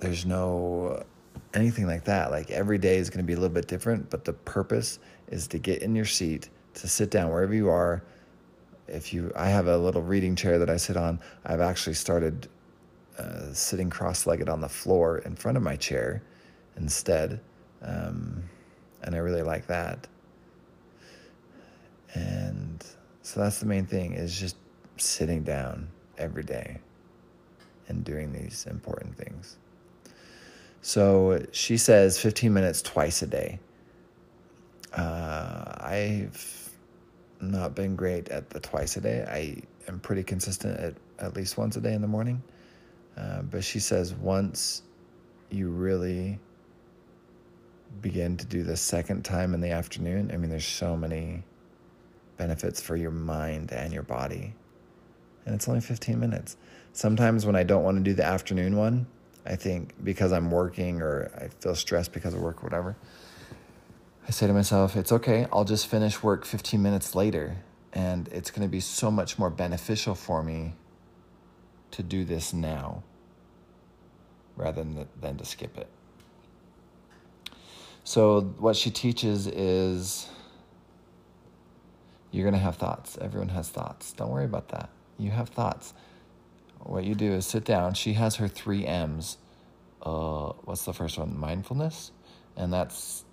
There's 0.00 0.24
no 0.24 1.04
anything 1.54 1.86
like 1.86 2.04
that. 2.04 2.30
Like 2.30 2.50
every 2.50 2.78
day 2.78 2.96
is 2.96 3.10
going 3.10 3.24
to 3.24 3.26
be 3.26 3.32
a 3.32 3.36
little 3.36 3.54
bit 3.54 3.68
different, 3.68 4.10
but 4.10 4.24
the 4.24 4.32
purpose 4.32 4.98
is 5.28 5.46
to 5.48 5.58
get 5.58 5.82
in 5.82 5.94
your 5.94 6.04
seat, 6.04 6.48
to 6.74 6.88
sit 6.88 7.10
down 7.10 7.30
wherever 7.30 7.54
you 7.54 7.68
are. 7.68 8.02
If 8.86 9.12
you, 9.12 9.32
I 9.36 9.48
have 9.48 9.66
a 9.66 9.76
little 9.76 10.02
reading 10.02 10.34
chair 10.34 10.58
that 10.58 10.70
I 10.70 10.76
sit 10.76 10.96
on. 10.96 11.20
I've 11.44 11.60
actually 11.60 11.94
started 11.94 12.48
uh, 13.18 13.52
sitting 13.52 13.90
cross-legged 13.90 14.48
on 14.48 14.60
the 14.60 14.68
floor 14.68 15.18
in 15.18 15.34
front 15.34 15.56
of 15.56 15.62
my 15.62 15.76
chair 15.76 16.22
instead, 16.76 17.40
um, 17.82 18.42
and 19.02 19.14
I 19.14 19.18
really 19.18 19.42
like 19.42 19.66
that. 19.66 20.06
And 22.14 22.84
so 23.22 23.40
that's 23.40 23.60
the 23.60 23.66
main 23.66 23.86
thing 23.86 24.14
is 24.14 24.38
just 24.38 24.56
sitting 24.96 25.42
down 25.42 25.88
every 26.16 26.42
day 26.42 26.78
and 27.88 28.04
doing 28.04 28.32
these 28.32 28.66
important 28.70 29.16
things. 29.16 29.56
So 30.80 31.44
she 31.52 31.76
says 31.76 32.18
15 32.18 32.52
minutes 32.52 32.82
twice 32.82 33.22
a 33.22 33.26
day. 33.26 33.58
Uh, 34.92 35.74
I've 35.78 36.70
not 37.40 37.74
been 37.74 37.96
great 37.96 38.28
at 38.28 38.50
the 38.50 38.60
twice 38.60 38.96
a 38.96 39.00
day. 39.00 39.24
I 39.28 39.62
am 39.90 40.00
pretty 40.00 40.22
consistent 40.22 40.78
at 40.78 40.94
at 41.18 41.34
least 41.34 41.58
once 41.58 41.76
a 41.76 41.80
day 41.80 41.94
in 41.94 42.00
the 42.00 42.08
morning. 42.08 42.42
Uh, 43.16 43.42
but 43.42 43.64
she 43.64 43.80
says 43.80 44.14
once 44.14 44.82
you 45.50 45.68
really 45.70 46.38
begin 48.00 48.36
to 48.36 48.46
do 48.46 48.62
the 48.62 48.76
second 48.76 49.24
time 49.24 49.54
in 49.54 49.60
the 49.60 49.70
afternoon, 49.70 50.30
I 50.32 50.36
mean, 50.36 50.50
there's 50.50 50.66
so 50.66 50.96
many 50.96 51.42
benefits 52.36 52.80
for 52.80 52.96
your 52.96 53.10
mind 53.10 53.72
and 53.72 53.92
your 53.92 54.04
body. 54.04 54.54
And 55.44 55.54
it's 55.54 55.66
only 55.68 55.80
15 55.80 56.20
minutes. 56.20 56.56
Sometimes 56.92 57.46
when 57.46 57.56
I 57.56 57.64
don't 57.64 57.82
want 57.82 57.96
to 57.96 58.02
do 58.02 58.14
the 58.14 58.24
afternoon 58.24 58.76
one, 58.76 59.06
I 59.46 59.56
think 59.56 59.94
because 60.04 60.32
I'm 60.32 60.50
working 60.50 61.00
or 61.00 61.30
I 61.36 61.48
feel 61.60 61.74
stressed 61.74 62.12
because 62.12 62.34
of 62.34 62.40
work 62.40 62.62
or 62.62 62.66
whatever, 62.66 62.96
I 64.28 64.30
say 64.30 64.46
to 64.46 64.52
myself, 64.52 64.94
it's 64.94 65.10
okay, 65.10 65.46
I'll 65.52 65.64
just 65.64 65.86
finish 65.86 66.22
work 66.22 66.44
15 66.44 66.80
minutes 66.82 67.14
later. 67.14 67.56
And 67.94 68.28
it's 68.28 68.50
going 68.50 68.62
to 68.62 68.70
be 68.70 68.80
so 68.80 69.10
much 69.10 69.38
more 69.38 69.48
beneficial 69.48 70.14
for 70.14 70.42
me 70.42 70.74
to 71.92 72.02
do 72.02 72.24
this 72.24 72.52
now 72.52 73.02
rather 74.56 74.84
than, 74.84 75.08
than 75.18 75.38
to 75.38 75.44
skip 75.44 75.78
it. 75.78 75.88
So, 78.04 78.42
what 78.58 78.76
she 78.76 78.90
teaches 78.90 79.46
is 79.46 80.28
you're 82.30 82.44
going 82.44 82.54
to 82.54 82.60
have 82.60 82.76
thoughts. 82.76 83.16
Everyone 83.20 83.48
has 83.48 83.68
thoughts. 83.70 84.12
Don't 84.12 84.30
worry 84.30 84.44
about 84.44 84.68
that. 84.68 84.90
You 85.18 85.30
have 85.30 85.48
thoughts 85.48 85.94
what 86.88 87.04
you 87.04 87.14
do 87.14 87.32
is 87.32 87.46
sit 87.46 87.64
down. 87.64 87.94
She 87.94 88.14
has 88.14 88.36
her 88.36 88.48
three 88.48 88.86
M's. 88.86 89.38
Uh, 90.02 90.52
what's 90.64 90.84
the 90.84 90.92
first 90.92 91.18
one? 91.18 91.38
Mindfulness, 91.38 92.12
and 92.56 92.72
that's 92.72 93.24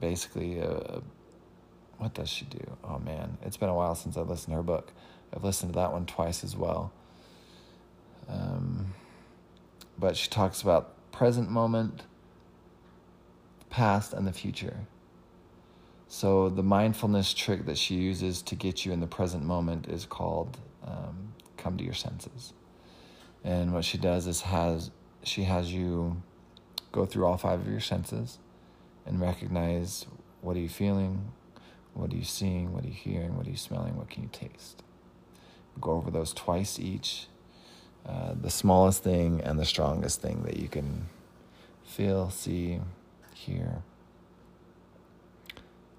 basically 0.00 0.60
uh, 0.60 1.00
what 1.98 2.14
does 2.14 2.28
she 2.28 2.44
do? 2.44 2.76
Oh 2.84 2.98
man, 2.98 3.38
it's 3.42 3.56
been 3.56 3.68
a 3.68 3.74
while 3.74 3.94
since 3.94 4.16
I've 4.16 4.28
listened 4.28 4.52
to 4.52 4.56
her 4.56 4.62
book. 4.62 4.92
I've 5.34 5.44
listened 5.44 5.72
to 5.72 5.78
that 5.78 5.92
one 5.92 6.06
twice 6.06 6.44
as 6.44 6.56
well. 6.56 6.92
Um, 8.28 8.94
but 9.98 10.16
she 10.16 10.28
talks 10.28 10.62
about 10.62 11.10
present 11.10 11.50
moment, 11.50 12.02
past, 13.70 14.12
and 14.12 14.26
the 14.26 14.32
future. 14.32 14.76
So 16.08 16.48
the 16.48 16.62
mindfulness 16.62 17.32
trick 17.34 17.66
that 17.66 17.78
she 17.78 17.94
uses 17.94 18.42
to 18.42 18.54
get 18.54 18.84
you 18.84 18.92
in 18.92 19.00
the 19.00 19.06
present 19.06 19.44
moment 19.44 19.88
is 19.88 20.04
called 20.04 20.58
um, 20.86 21.32
come 21.56 21.76
to 21.78 21.84
your 21.84 21.94
senses. 21.94 22.52
And 23.42 23.72
what 23.72 23.84
she 23.84 23.98
does 23.98 24.26
is 24.26 24.42
has 24.42 24.90
she 25.22 25.44
has 25.44 25.72
you 25.72 26.22
go 26.92 27.06
through 27.06 27.26
all 27.26 27.36
five 27.36 27.60
of 27.60 27.68
your 27.68 27.80
senses 27.80 28.38
and 29.06 29.20
recognize 29.20 30.06
what 30.40 30.56
are 30.56 30.60
you 30.60 30.68
feeling, 30.68 31.32
what 31.94 32.12
are 32.12 32.16
you 32.16 32.24
seeing, 32.24 32.72
what 32.72 32.84
are 32.84 32.88
you 32.88 32.92
hearing, 32.92 33.36
what 33.36 33.46
are 33.46 33.50
you 33.50 33.56
smelling, 33.56 33.96
what 33.96 34.10
can 34.10 34.24
you 34.24 34.28
taste. 34.32 34.82
Go 35.80 35.92
over 35.92 36.10
those 36.10 36.32
twice 36.32 36.78
each. 36.78 37.28
Uh, 38.04 38.34
the 38.40 38.50
smallest 38.50 39.02
thing 39.02 39.40
and 39.40 39.58
the 39.58 39.64
strongest 39.64 40.22
thing 40.22 40.42
that 40.44 40.56
you 40.56 40.68
can 40.68 41.06
feel, 41.84 42.30
see, 42.30 42.80
hear, 43.34 43.82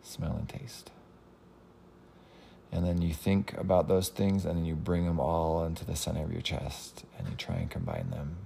smell, 0.01 0.35
and 0.37 0.47
taste 0.47 0.91
and 2.71 2.85
then 2.85 3.01
you 3.01 3.13
think 3.13 3.57
about 3.57 3.87
those 3.87 4.09
things 4.09 4.45
and 4.45 4.57
then 4.57 4.65
you 4.65 4.75
bring 4.75 5.05
them 5.05 5.19
all 5.19 5.63
into 5.63 5.85
the 5.85 5.95
center 5.95 6.23
of 6.23 6.31
your 6.31 6.41
chest 6.41 7.05
and 7.17 7.27
you 7.27 7.35
try 7.35 7.55
and 7.55 7.69
combine 7.69 8.09
them 8.09 8.37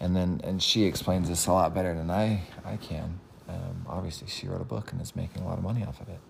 and 0.00 0.14
then 0.14 0.40
and 0.44 0.62
she 0.62 0.84
explains 0.84 1.28
this 1.28 1.46
a 1.46 1.52
lot 1.52 1.74
better 1.74 1.94
than 1.94 2.10
i 2.10 2.42
i 2.64 2.76
can 2.76 3.20
um, 3.48 3.86
obviously 3.88 4.26
she 4.26 4.48
wrote 4.48 4.60
a 4.60 4.64
book 4.64 4.92
and 4.92 5.00
is 5.00 5.14
making 5.14 5.42
a 5.42 5.46
lot 5.46 5.56
of 5.56 5.64
money 5.64 5.84
off 5.84 6.00
of 6.00 6.08
it 6.08 6.20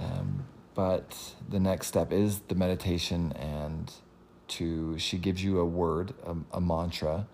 um, 0.00 0.44
but 0.74 1.34
the 1.48 1.60
next 1.60 1.86
step 1.86 2.12
is 2.12 2.40
the 2.48 2.54
meditation 2.54 3.32
and 3.32 3.92
to 4.48 4.98
she 4.98 5.18
gives 5.18 5.42
you 5.42 5.58
a 5.58 5.64
word 5.64 6.14
a, 6.24 6.56
a 6.56 6.60
mantra 6.60 7.26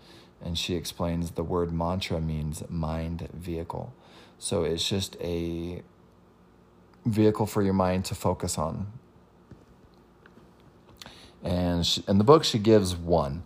and 0.45 0.59
she 0.59 0.75
explains 0.75 1.33
the 1.33 1.45
word 1.45 1.73
mantra 1.73 2.21
means 2.21 2.63
mind 2.69 3.29
vehicle 3.33 3.95
so 4.39 4.65
it's 4.65 4.89
just 4.89 5.17
a 5.21 5.83
vehicle 7.05 7.47
for 7.47 7.63
your 7.63 7.75
mind 7.75 8.05
to 8.07 8.15
focus 8.15 8.59
on. 8.59 8.87
And 11.43 11.85
she, 11.85 12.03
in 12.07 12.19
the 12.19 12.25
book, 12.25 12.45
she 12.45 12.59
gives 12.59 12.95
one. 12.97 13.43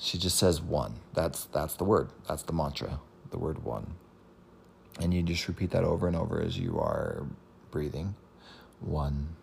She 0.00 0.18
just 0.18 0.36
says 0.38 0.60
one. 0.60 0.94
That's 1.14 1.44
that's 1.46 1.74
the 1.74 1.84
word. 1.84 2.10
That's 2.28 2.42
the 2.42 2.52
mantra. 2.52 3.00
The 3.30 3.38
word 3.38 3.64
one. 3.64 3.94
And 5.00 5.12
you 5.14 5.22
just 5.22 5.46
repeat 5.48 5.70
that 5.70 5.84
over 5.84 6.06
and 6.06 6.16
over 6.16 6.40
as 6.40 6.58
you 6.58 6.78
are 6.78 7.24
breathing. 7.70 8.14
One. 8.80 9.36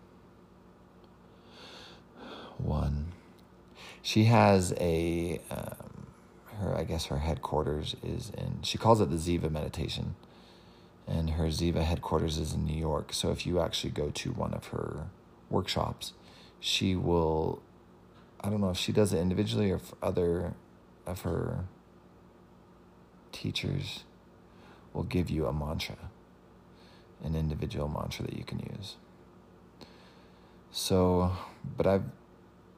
One. 2.58 3.12
She 4.02 4.24
has 4.24 4.72
a, 4.78 5.40
um, 5.50 6.06
her 6.58 6.74
I 6.76 6.84
guess 6.84 7.06
her 7.06 7.18
headquarters 7.18 7.96
is 8.02 8.30
in. 8.36 8.60
She 8.62 8.78
calls 8.78 9.00
it 9.00 9.10
the 9.10 9.16
Ziva 9.16 9.50
meditation 9.50 10.14
and 11.06 11.30
her 11.30 11.44
Ziva 11.46 11.82
headquarters 11.82 12.38
is 12.38 12.52
in 12.54 12.64
New 12.64 12.76
York. 12.76 13.12
So 13.12 13.30
if 13.30 13.46
you 13.46 13.60
actually 13.60 13.90
go 13.90 14.10
to 14.10 14.32
one 14.32 14.52
of 14.54 14.68
her 14.68 15.06
workshops, 15.50 16.12
she 16.60 16.96
will. 16.96 17.62
I 18.40 18.50
don't 18.50 18.60
know 18.60 18.70
if 18.70 18.76
she 18.76 18.92
does 18.92 19.12
it 19.12 19.18
individually 19.18 19.70
or 19.70 19.76
if 19.76 19.92
other 20.02 20.54
of 21.06 21.22
her 21.22 21.64
teachers 23.32 24.04
will 24.92 25.04
give 25.04 25.30
you 25.30 25.46
a 25.46 25.52
mantra, 25.52 25.96
an 27.22 27.34
individual 27.34 27.88
mantra 27.88 28.24
that 28.24 28.36
you 28.36 28.44
can 28.44 28.58
use. 28.58 28.96
So, 30.70 31.32
but 31.76 31.86
I've, 31.86 32.04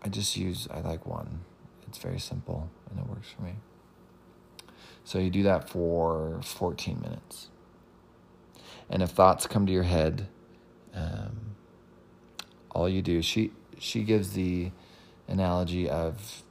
I 0.03 0.09
just 0.09 0.37
use, 0.37 0.69
I 0.71 0.81
like 0.81 1.07
one. 1.07 1.41
It's 1.87 1.99
very 1.99 2.19
simple 2.19 2.69
and 2.91 3.01
it 3.01 3.07
works 3.07 3.29
for 3.35 3.43
me. 3.43 3.55
So 5.05 5.19
you 5.19 5.31
do 5.31 5.43
that 5.45 5.69
for 5.71 6.41
14 6.43 7.01
minutes. 7.01 7.49
And 8.91 9.03
if 9.03 9.11
thoughts 9.11 9.47
come 9.47 9.67
to 9.67 9.73
your 9.73 9.85
head, 9.85 10.29
um, 10.95 11.57
all 12.71 12.89
you 12.89 13.03
do, 13.03 13.23
she, 13.23 13.53
she 13.79 14.03
gives 14.03 14.33
the 14.33 14.71
analogy 15.29 15.89
of 15.89 16.43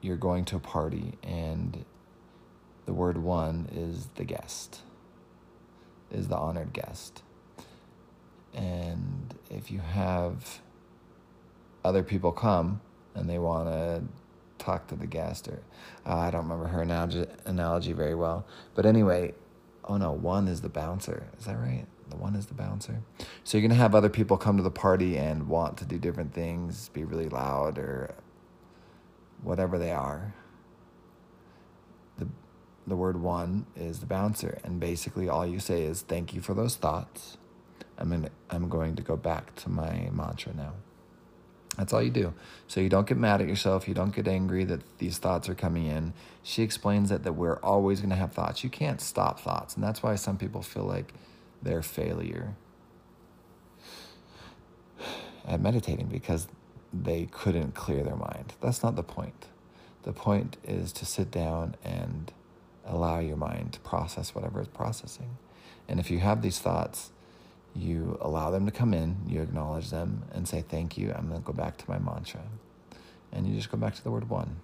you're 0.00 0.16
going 0.16 0.44
to 0.44 0.56
a 0.56 0.60
party 0.60 1.14
and 1.22 1.84
the 2.84 2.92
word 2.92 3.18
one 3.18 3.68
is 3.74 4.06
the 4.14 4.24
guest, 4.24 4.80
is 6.12 6.28
the 6.28 6.36
honored 6.36 6.72
guest. 6.72 7.22
And 8.54 9.34
if 9.50 9.70
you 9.70 9.80
have 9.80 10.60
other 11.84 12.02
people 12.02 12.32
come 12.32 12.80
and 13.14 13.28
they 13.28 13.38
want 13.38 13.68
to 13.68 14.02
talk 14.58 14.86
to 14.88 14.96
the 14.96 15.06
guest, 15.06 15.48
or 15.48 15.60
uh, 16.06 16.16
I 16.16 16.30
don't 16.30 16.44
remember 16.44 16.66
her 16.68 16.82
analogy, 16.82 17.26
analogy 17.44 17.92
very 17.92 18.14
well, 18.14 18.46
but 18.74 18.86
anyway, 18.86 19.34
oh 19.84 19.96
no, 19.96 20.12
one 20.12 20.46
is 20.48 20.60
the 20.60 20.68
bouncer. 20.68 21.26
Is 21.38 21.46
that 21.46 21.56
right? 21.56 21.86
The 22.08 22.16
one 22.16 22.34
is 22.34 22.46
the 22.46 22.54
bouncer. 22.54 23.02
So 23.44 23.58
you're 23.58 23.66
gonna 23.66 23.80
have 23.80 23.94
other 23.94 24.08
people 24.08 24.36
come 24.36 24.56
to 24.56 24.62
the 24.62 24.70
party 24.70 25.16
and 25.16 25.48
want 25.48 25.76
to 25.78 25.84
do 25.84 25.98
different 25.98 26.32
things, 26.32 26.88
be 26.90 27.04
really 27.04 27.28
loud 27.28 27.78
or 27.78 28.14
whatever 29.42 29.78
they 29.78 29.92
are. 29.92 30.34
The 32.18 32.28
the 32.86 32.96
word 32.96 33.20
one 33.20 33.66
is 33.76 34.00
the 34.00 34.06
bouncer, 34.06 34.58
and 34.64 34.78
basically 34.78 35.28
all 35.28 35.46
you 35.46 35.58
say 35.58 35.82
is 35.82 36.02
thank 36.02 36.34
you 36.34 36.40
for 36.40 36.54
those 36.54 36.76
thoughts. 36.76 37.38
I'm 37.98 38.28
I'm 38.50 38.68
going 38.68 38.96
to 38.96 39.02
go 39.02 39.16
back 39.16 39.54
to 39.56 39.70
my 39.70 40.08
mantra 40.12 40.54
now. 40.54 40.74
That's 41.76 41.92
all 41.92 42.02
you 42.02 42.10
do. 42.10 42.32
So 42.68 42.80
you 42.80 42.88
don't 42.88 43.06
get 43.06 43.18
mad 43.18 43.42
at 43.42 43.48
yourself. 43.48 43.86
You 43.86 43.92
don't 43.92 44.14
get 44.14 44.26
angry 44.26 44.64
that 44.64 44.98
these 44.98 45.18
thoughts 45.18 45.48
are 45.48 45.54
coming 45.54 45.86
in. 45.86 46.14
She 46.42 46.62
explains 46.62 47.10
that 47.10 47.22
that 47.24 47.34
we're 47.34 47.58
always 47.60 48.00
going 48.00 48.10
to 48.10 48.16
have 48.16 48.32
thoughts. 48.32 48.64
You 48.64 48.70
can't 48.70 49.00
stop 49.00 49.40
thoughts, 49.40 49.74
and 49.74 49.84
that's 49.84 50.02
why 50.02 50.14
some 50.14 50.38
people 50.38 50.62
feel 50.62 50.84
like 50.84 51.12
they're 51.62 51.82
failure 51.82 52.54
at 55.46 55.60
meditating 55.60 56.06
because 56.06 56.48
they 56.92 57.26
couldn't 57.26 57.74
clear 57.74 58.02
their 58.02 58.16
mind. 58.16 58.54
That's 58.60 58.82
not 58.82 58.96
the 58.96 59.02
point. 59.02 59.46
The 60.02 60.12
point 60.12 60.56
is 60.64 60.92
to 60.92 61.06
sit 61.06 61.30
down 61.30 61.76
and 61.84 62.32
allow 62.84 63.18
your 63.18 63.36
mind 63.36 63.72
to 63.74 63.80
process 63.80 64.34
whatever 64.34 64.60
it's 64.60 64.68
processing. 64.68 65.36
And 65.88 66.00
if 66.00 66.10
you 66.10 66.18
have 66.20 66.42
these 66.42 66.58
thoughts, 66.58 67.10
you 67.74 68.16
allow 68.20 68.50
them 68.50 68.64
to 68.66 68.72
come 68.72 68.94
in, 68.94 69.16
you 69.26 69.42
acknowledge 69.42 69.90
them, 69.90 70.22
and 70.32 70.48
say, 70.48 70.64
Thank 70.66 70.96
you. 70.96 71.12
I'm 71.12 71.28
going 71.28 71.40
to 71.40 71.46
go 71.46 71.52
back 71.52 71.76
to 71.78 71.84
my 71.88 71.98
mantra. 71.98 72.42
And 73.32 73.46
you 73.46 73.54
just 73.54 73.70
go 73.70 73.76
back 73.76 73.94
to 73.96 74.02
the 74.02 74.10
word 74.10 74.30
one. 74.30 74.56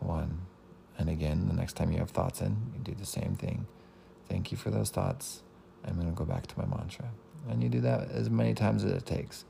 One. 0.00 0.42
And 0.96 1.08
again, 1.10 1.48
the 1.48 1.54
next 1.54 1.74
time 1.74 1.92
you 1.92 1.98
have 1.98 2.10
thoughts 2.10 2.40
in, 2.40 2.56
you 2.72 2.80
do 2.82 2.94
the 2.94 3.06
same 3.06 3.34
thing. 3.34 3.66
Thank 4.28 4.50
you 4.50 4.56
for 4.56 4.70
those 4.70 4.90
thoughts. 4.90 5.42
I'm 5.86 5.94
going 5.94 6.08
to 6.08 6.14
go 6.14 6.24
back 6.24 6.46
to 6.46 6.58
my 6.58 6.64
mantra. 6.64 7.06
And 7.48 7.62
you 7.62 7.68
do 7.68 7.80
that 7.80 8.10
as 8.10 8.30
many 8.30 8.54
times 8.54 8.84
as 8.84 8.92
it 8.92 9.04
takes. 9.04 9.44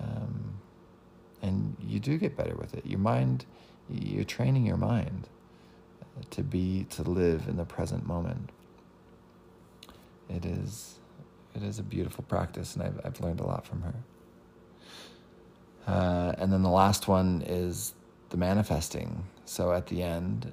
Um, 0.00 0.54
and 1.42 1.76
you 1.80 2.00
do 2.00 2.16
get 2.16 2.36
better 2.36 2.54
with 2.54 2.74
it. 2.74 2.86
Your 2.86 3.00
mind, 3.00 3.44
you're 3.90 4.24
training 4.24 4.64
your 4.64 4.76
mind 4.76 5.28
to 6.30 6.42
be, 6.42 6.86
to 6.90 7.02
live 7.02 7.48
in 7.48 7.56
the 7.56 7.64
present 7.64 8.06
moment. 8.06 8.50
It 10.28 10.44
is, 10.44 10.98
it 11.54 11.62
is 11.62 11.78
a 11.78 11.82
beautiful 11.82 12.24
practice, 12.24 12.74
and 12.76 12.84
I've, 12.84 13.00
I've 13.04 13.20
learned 13.20 13.40
a 13.40 13.46
lot 13.46 13.66
from 13.66 13.82
her. 13.82 13.94
Uh, 15.86 16.32
and 16.38 16.52
then 16.52 16.62
the 16.62 16.70
last 16.70 17.08
one 17.08 17.42
is 17.46 17.94
the 18.30 18.36
manifesting. 18.36 19.24
So 19.44 19.72
at 19.72 19.86
the 19.86 20.02
end, 20.02 20.50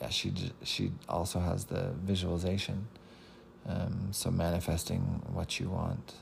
yeah, 0.00 0.08
she 0.08 0.32
she 0.62 0.92
also 1.08 1.40
has 1.40 1.64
the 1.64 1.92
visualization. 2.04 2.88
Um, 3.68 4.08
so 4.12 4.30
manifesting 4.30 5.22
what 5.32 5.58
you 5.58 5.68
want, 5.70 6.14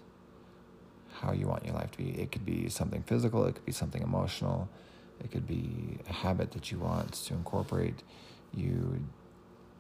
how 1.21 1.33
you 1.33 1.47
want 1.47 1.65
your 1.67 1.75
life 1.75 1.91
to 1.93 1.99
be. 1.99 2.11
It 2.11 2.33
could 2.33 2.47
be 2.47 2.69
something 2.69 3.03
physical. 3.03 3.45
It 3.47 3.57
could 3.57 3.67
be 3.67 3.73
something 3.73 4.03
emotional. 4.03 4.69
It 5.23 5.31
could 5.31 5.47
be 5.47 5.99
a 6.09 6.13
habit 6.13 6.53
that 6.53 6.71
you 6.73 6.79
want 6.79 7.13
to 7.13 7.35
incorporate. 7.35 8.03
You 8.55 9.05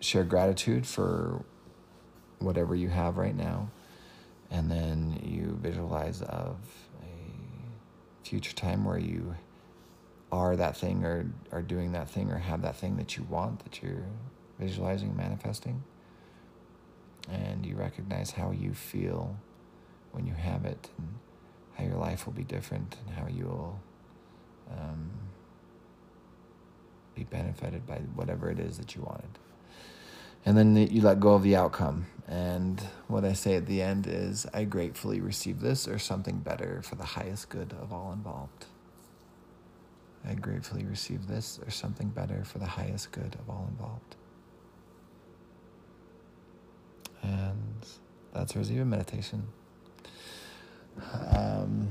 share 0.01 0.25
gratitude 0.25 0.87
for 0.87 1.45
whatever 2.39 2.75
you 2.75 2.89
have 2.89 3.17
right 3.17 3.35
now, 3.35 3.71
and 4.51 4.71
then 4.71 5.21
you 5.25 5.59
visualize 5.63 6.21
of 6.23 6.57
a 7.03 8.27
future 8.29 8.53
time 8.53 8.85
where 8.85 8.99
you 8.99 9.35
are 10.35 10.57
that 10.57 10.77
thing 10.77 11.05
or 11.05 11.31
are 11.53 11.63
doing 11.63 11.93
that 11.93 12.09
thing 12.11 12.31
or 12.31 12.39
have 12.39 12.63
that 12.63 12.77
thing 12.77 12.97
that 12.97 13.17
you 13.17 13.23
want 13.31 13.63
that 13.65 13.83
you're 13.83 14.07
visualizing 14.59 15.17
manifesting 15.17 15.83
and 17.31 17.65
you 17.65 17.77
recognize 17.77 18.33
how 18.33 18.51
you 18.51 18.75
feel 18.75 19.37
when 20.13 20.27
you 20.27 20.35
have 20.35 20.65
it 20.65 20.91
and 20.99 21.09
how 21.77 21.85
your 21.85 21.97
life 21.97 22.27
will 22.27 22.33
be 22.33 22.45
different 22.45 22.97
and 23.07 23.17
how 23.17 23.27
you'll 23.27 23.81
um, 24.71 25.11
be 27.15 27.25
benefited 27.25 27.87
by 27.87 27.97
whatever 28.15 28.51
it 28.51 28.59
is 28.59 28.79
that 28.79 28.95
you 28.95 29.03
wanted. 29.03 29.39
And 30.47 30.59
then 30.59 30.77
you 30.77 31.01
let 31.01 31.21
go 31.21 31.35
of 31.35 31.43
the 31.43 31.57
outcome. 31.57 32.07
And 32.29 32.81
what 33.09 33.25
I 33.25 33.33
say 33.33 33.55
at 33.55 33.67
the 33.67 33.81
end 33.81 34.07
is, 34.07 34.47
I 34.53 34.65
gratefully 34.65 35.21
receive 35.21 35.61
this 35.61 35.89
or 35.89 35.99
something 35.99 36.39
better 36.39 36.83
for 36.83 36.97
the 36.97 37.05
highest 37.05 37.49
good 37.49 37.75
of 37.81 37.93
all 37.93 38.13
involved. 38.13 38.67
I 40.27 40.35
gratefully 40.35 40.85
receive 40.85 41.27
this 41.27 41.61
or 41.65 41.71
something 41.71 42.09
better 42.09 42.45
for 42.45 42.59
the 42.59 42.67
highest 42.67 43.13
good 43.13 43.37
of 43.39 43.51
all 43.51 43.67
involved. 43.69 44.17
And 47.23 47.87
that's 48.33 48.57
Rosita 48.57 48.85
meditation. 48.85 49.47
Um, 51.13 51.89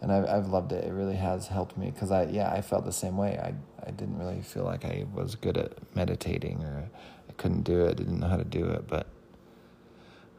and 0.00 0.12
I've, 0.12 0.26
I've 0.26 0.48
loved 0.48 0.72
it. 0.72 0.84
It 0.84 0.92
really 0.92 1.16
has 1.16 1.48
helped 1.48 1.78
me 1.78 1.90
because 1.90 2.10
I, 2.10 2.24
yeah, 2.24 2.50
I 2.50 2.60
felt 2.60 2.84
the 2.84 2.92
same 2.92 3.16
way. 3.16 3.38
I, 3.38 3.54
I 3.86 3.90
didn't 3.90 4.18
really 4.18 4.42
feel 4.42 4.64
like 4.64 4.84
I 4.84 5.06
was 5.14 5.34
good 5.34 5.56
at 5.56 5.72
meditating 5.96 6.62
or 6.62 6.90
I 7.28 7.32
couldn't 7.32 7.62
do 7.62 7.84
it, 7.84 7.96
didn't 7.96 8.20
know 8.20 8.28
how 8.28 8.36
to 8.36 8.44
do 8.44 8.66
it, 8.66 8.86
but 8.86 9.06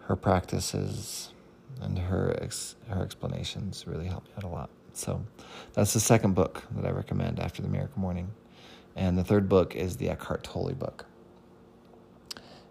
her 0.03 0.15
practices 0.15 1.33
and 1.81 1.97
her, 1.97 2.37
ex, 2.41 2.75
her 2.89 3.01
explanations 3.01 3.85
really 3.87 4.05
helped 4.05 4.27
me 4.27 4.33
out 4.37 4.43
a 4.43 4.47
lot. 4.47 4.69
So 4.95 5.25
that's 5.73 5.93
the 5.93 5.99
second 5.99 6.35
book 6.35 6.63
that 6.71 6.85
I 6.85 6.91
recommend 6.91 7.39
after 7.39 7.61
the 7.61 7.67
Miracle 7.67 7.99
Morning. 7.99 8.31
And 8.95 9.17
the 9.17 9.23
third 9.25 9.49
book 9.49 9.75
is 9.75 9.97
the 9.97 10.09
Eckhart 10.09 10.43
Tolle 10.43 10.73
book. 10.73 11.05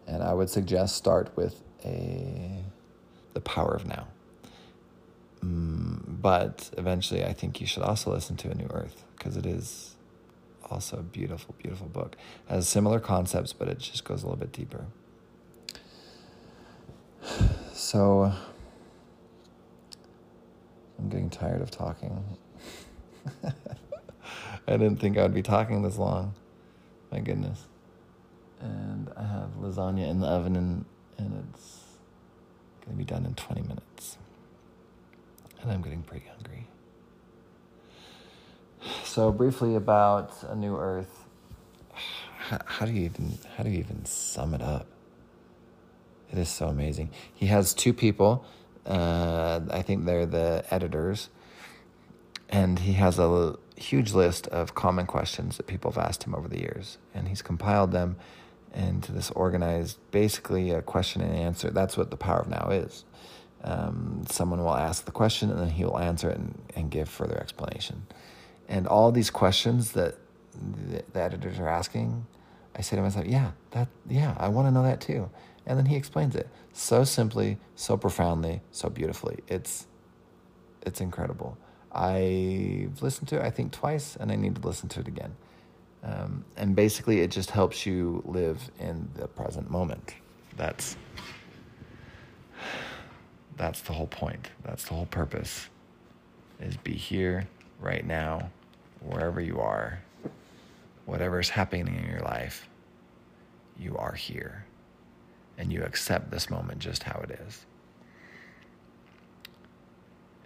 And 0.07 0.23
I 0.23 0.33
would 0.33 0.49
suggest 0.49 0.97
start 0.97 1.31
with 1.37 1.63
a 1.85 2.65
The 3.35 3.41
Power 3.41 3.75
of 3.75 3.87
Now. 3.87 4.09
Mm, 5.41 6.23
but 6.23 6.71
eventually, 6.79 7.23
I 7.25 7.35
think 7.35 7.61
you 7.61 7.67
should 7.67 7.83
also 7.83 8.11
listen 8.11 8.37
to 8.37 8.51
A 8.51 8.55
New 8.55 8.69
Earth 8.71 9.05
because 9.17 9.37
it 9.37 9.45
is 9.45 9.95
also 10.71 10.97
a 10.97 11.03
beautiful, 11.03 11.55
beautiful 11.59 11.89
book. 11.89 12.17
It 12.49 12.55
has 12.55 12.67
similar 12.67 13.01
concepts, 13.01 13.53
but 13.53 13.69
it 13.69 13.79
just 13.79 14.05
goes 14.05 14.23
a 14.23 14.27
little 14.27 14.41
bit 14.41 14.53
deeper. 14.53 14.87
So 17.75 18.33
I'm 21.05 21.11
getting 21.11 21.29
tired 21.29 21.61
of 21.61 21.71
talking. 21.71 22.25
I 23.45 23.53
didn't 24.67 24.97
think 24.97 25.19
I 25.19 25.23
would 25.23 25.35
be 25.35 25.43
talking 25.43 25.83
this 25.83 25.99
long. 25.99 26.33
My 27.13 27.21
goodness. 27.21 27.63
And 28.59 29.11
I 29.15 29.23
have 29.23 29.51
lasagna 29.61 30.09
in 30.09 30.21
the 30.21 30.27
oven 30.27 30.57
and, 30.57 30.87
and 31.19 31.47
it's 31.53 31.83
going 32.81 32.97
to 32.97 32.99
be 32.99 33.05
done 33.05 33.27
in 33.27 33.35
20 33.35 33.61
minutes. 33.61 34.17
And 35.61 35.71
I'm 35.71 35.83
getting 35.83 36.03
pretty 36.03 36.25
hungry. 36.27 36.69
So 39.05 39.31
briefly 39.31 39.75
about 39.75 40.33
a 40.49 40.57
new 40.57 40.75
earth. 40.79 41.27
How, 42.39 42.61
how 42.65 42.87
do 42.87 42.93
you 42.93 43.03
even 43.03 43.37
how 43.59 43.63
do 43.63 43.69
you 43.69 43.79
even 43.79 44.07
sum 44.07 44.55
it 44.55 44.63
up? 44.63 44.87
It 46.33 46.39
is 46.39 46.49
so 46.49 46.69
amazing. 46.69 47.11
He 47.35 47.47
has 47.47 47.75
two 47.75 47.93
people 47.93 48.47
uh, 48.87 49.61
I 49.71 49.83
think 49.83 50.05
they're 50.05 50.27
the 50.27 50.65
editors. 50.71 51.31
And 52.49 52.79
he 52.79 52.93
has 52.95 53.19
a 53.19 53.57
huge 53.77 54.13
list 54.13 54.47
of 54.49 54.75
common 54.75 55.07
questions 55.07 55.57
that 55.57 55.67
people 55.67 55.91
have 55.91 56.05
asked 56.05 56.25
him 56.25 56.35
over 56.35 56.49
the 56.49 56.61
years. 56.61 56.99
And 57.15 57.29
he's 57.29 57.43
compiled 57.43 57.93
them 57.93 58.17
into 58.75 59.13
this 59.13 59.31
organized, 59.31 59.99
basically 60.11 60.71
a 60.71 60.83
question 60.83 61.23
and 61.23 61.35
answer. 61.35 61.71
That's 61.71 61.97
what 61.97 62.11
the 62.11 62.17
power 62.17 62.41
of 62.41 62.49
now 62.49 62.69
is. 62.71 63.05
Um, 63.63 64.25
someone 64.29 64.63
will 64.63 64.77
ask 64.77 65.07
the 65.07 65.13
question 65.13 65.51
and 65.51 65.59
then 65.59 65.71
he 65.71 65.85
will 65.85 65.99
answer 65.99 66.29
it 66.29 66.37
and, 66.37 66.61
and 66.77 66.91
give 66.91 67.09
further 67.09 67.39
explanation. 67.39 68.07
And 68.69 68.87
all 68.87 69.11
these 69.11 69.31
questions 69.31 69.93
that 69.93 70.17
the, 70.53 71.03
the 71.13 71.23
editors 71.23 71.59
are 71.59 71.69
asking, 71.69 72.27
I 72.77 72.83
say 72.83 72.97
to 72.97 73.03
myself, 73.03 73.27
yeah, 73.27 73.53
that, 73.71 73.89
yeah, 74.09 74.35
I 74.39 74.49
want 74.49 74.69
to 74.69 74.71
know 74.73 74.83
that 74.83 75.01
too. 75.01 75.31
And 75.67 75.79
then 75.79 75.87
he 75.87 75.97
explains 75.97 76.35
it 76.35 76.49
so 76.73 77.05
simply, 77.05 77.59
so 77.75 77.97
profoundly, 77.97 78.61
so 78.71 78.91
beautifully. 78.91 79.39
It's 79.49 79.87
it's 80.83 81.01
incredible. 81.01 81.57
I've 81.93 83.01
listened 83.01 83.29
to 83.29 83.37
it, 83.37 83.43
I 83.43 83.51
think, 83.51 83.73
twice, 83.73 84.17
and 84.17 84.31
I 84.31 84.37
need 84.37 84.57
to 84.57 84.67
listen 84.67 84.89
to 84.91 85.01
it 85.01 85.09
again. 85.09 85.35
Um, 86.03 86.45
and 86.57 86.77
basically, 86.77 87.21
it 87.21 87.31
just 87.31 87.51
helps 87.51 87.87
you 87.87 88.23
live 88.27 88.71
in 88.79 89.09
the 89.15 89.27
present 89.27 89.71
moment. 89.71 90.15
That's 90.57 90.97
that's 93.57 93.81
the 93.83 93.93
whole 93.93 94.09
point. 94.09 94.51
That's 94.65 94.85
the 94.85 94.95
whole 94.95 95.07
purpose. 95.07 95.69
Is 96.61 96.77
be 96.77 96.93
here 96.93 97.49
right 97.81 98.05
now, 98.05 98.51
wherever 99.01 99.41
you 99.41 99.61
are, 99.61 100.01
whatever 101.07 101.41
is 101.41 101.49
happening 101.49 101.87
in 101.87 102.11
your 102.11 102.21
life. 102.21 102.69
You 103.79 103.97
are 103.97 104.13
here 104.13 104.67
and 105.59 105.73
you 105.73 105.83
accept 105.83 106.31
this 106.31 106.51
moment 106.51 106.79
just 106.79 107.03
how 107.03 107.21
it 107.21 107.39
is. 107.47 107.67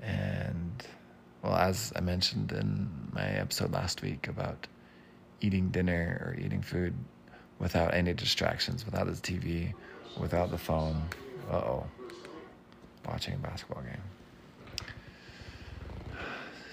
And, 0.03 0.85
well, 1.43 1.57
as 1.57 1.93
I 1.97 2.01
mentioned 2.01 2.53
in 2.53 2.89
my 3.13 3.27
episode 3.27 3.73
last 3.73 4.03
week 4.03 4.29
about 4.29 4.67
eating 5.41 5.71
dinner 5.71 6.21
or 6.25 6.41
eating 6.41 6.63
food 6.63 6.95
without 7.59 7.95
any 7.95 8.13
distractions, 8.13 8.85
without 8.85 9.07
the 9.07 9.13
TV, 9.13 9.73
without 10.19 10.51
the 10.51 10.59
phone, 10.59 11.03
uh 11.51 11.57
oh, 11.57 11.87
watching 13.07 13.35
a 13.35 13.39
basketball 13.39 13.83
game. 13.83 14.03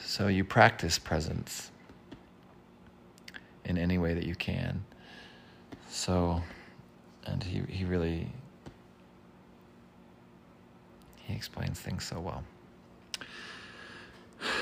So 0.04 0.28
you 0.28 0.44
practice 0.44 0.98
presence 0.98 1.72
in 3.66 3.78
any 3.78 3.98
way 3.98 4.14
that 4.14 4.26
you 4.26 4.36
can. 4.36 4.86
So 5.90 6.42
and 7.26 7.44
he 7.44 7.62
he 7.70 7.86
really 7.86 8.30
He 11.28 11.34
explains 11.34 11.80
things 11.80 12.04
so 12.04 12.20
well. 12.20 12.44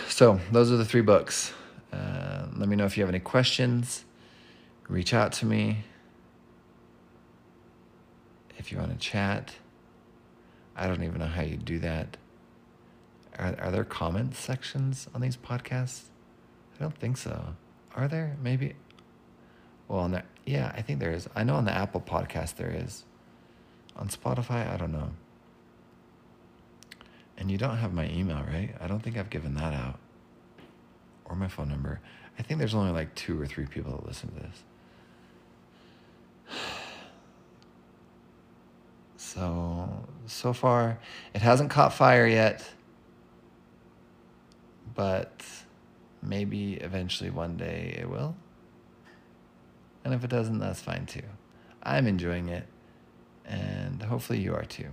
So, 0.07 0.39
those 0.51 0.71
are 0.71 0.77
the 0.77 0.85
three 0.85 1.01
books. 1.01 1.51
Uh, 1.91 2.45
let 2.55 2.69
me 2.69 2.75
know 2.75 2.85
if 2.85 2.97
you 2.97 3.03
have 3.03 3.09
any 3.09 3.19
questions. 3.19 4.05
Reach 4.87 5.13
out 5.13 5.33
to 5.33 5.45
me. 5.45 5.83
If 8.57 8.71
you 8.71 8.77
want 8.77 8.91
to 8.91 8.97
chat, 8.97 9.55
I 10.75 10.87
don't 10.87 11.03
even 11.03 11.19
know 11.19 11.27
how 11.27 11.41
you 11.41 11.57
do 11.57 11.79
that. 11.79 12.15
Are, 13.37 13.55
are 13.59 13.71
there 13.71 13.83
comment 13.83 14.35
sections 14.35 15.09
on 15.13 15.19
these 15.19 15.35
podcasts? 15.35 16.03
I 16.77 16.83
don't 16.83 16.97
think 16.97 17.17
so. 17.17 17.55
Are 17.95 18.07
there? 18.07 18.37
Maybe. 18.41 18.75
Well, 19.87 19.99
on 19.99 20.11
the, 20.11 20.23
yeah, 20.45 20.71
I 20.75 20.81
think 20.81 20.99
there 20.99 21.11
is. 21.11 21.27
I 21.35 21.43
know 21.43 21.55
on 21.55 21.65
the 21.65 21.71
Apple 21.71 22.01
podcast 22.01 22.55
there 22.55 22.71
is. 22.71 23.03
On 23.95 24.09
Spotify, 24.09 24.71
I 24.71 24.77
don't 24.77 24.91
know. 24.91 25.11
And 27.37 27.49
you 27.49 27.57
don't 27.57 27.77
have 27.77 27.93
my 27.93 28.09
email, 28.09 28.43
right? 28.47 28.73
I 28.79 28.87
don't 28.87 28.99
think 28.99 29.17
I've 29.17 29.29
given 29.29 29.55
that 29.55 29.73
out. 29.73 29.99
Or 31.25 31.35
my 31.35 31.47
phone 31.47 31.69
number. 31.69 31.99
I 32.37 32.41
think 32.41 32.59
there's 32.59 32.75
only 32.75 32.91
like 32.91 33.13
two 33.15 33.39
or 33.39 33.45
three 33.45 33.65
people 33.65 33.91
that 33.91 34.05
listen 34.05 34.29
to 34.29 34.39
this. 34.39 34.63
So, 39.15 40.05
so 40.27 40.53
far, 40.53 40.99
it 41.33 41.41
hasn't 41.41 41.71
caught 41.71 41.91
fire 41.91 42.27
yet. 42.27 42.69
But 44.93 45.43
maybe 46.21 46.75
eventually 46.75 47.31
one 47.31 47.57
day 47.57 47.97
it 47.99 48.07
will. 48.07 48.35
And 50.03 50.13
if 50.13 50.23
it 50.23 50.29
doesn't, 50.29 50.59
that's 50.59 50.81
fine 50.81 51.05
too. 51.05 51.23
I'm 51.81 52.07
enjoying 52.07 52.49
it, 52.49 52.65
and 53.45 54.01
hopefully 54.01 54.39
you 54.39 54.53
are 54.53 54.65
too. 54.65 54.89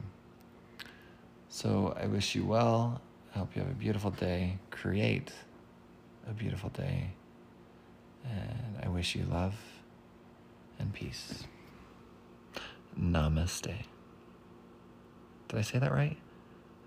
So 1.49 1.97
I 2.01 2.07
wish 2.07 2.35
you 2.35 2.45
well. 2.45 3.01
I 3.35 3.39
hope 3.39 3.55
you 3.55 3.63
have 3.63 3.71
a 3.71 3.75
beautiful 3.75 4.11
day. 4.11 4.59
Create 4.71 5.33
a 6.29 6.33
beautiful 6.33 6.71
day. 6.71 7.11
And 8.25 8.85
I 8.85 8.89
wish 8.89 9.15
you 9.15 9.25
love 9.25 9.55
and 10.79 10.93
peace. 10.93 11.45
Namaste. 12.99 13.75
Did 15.49 15.59
I 15.59 15.63
say 15.63 15.79
that 15.79 15.93
right? 15.93 16.17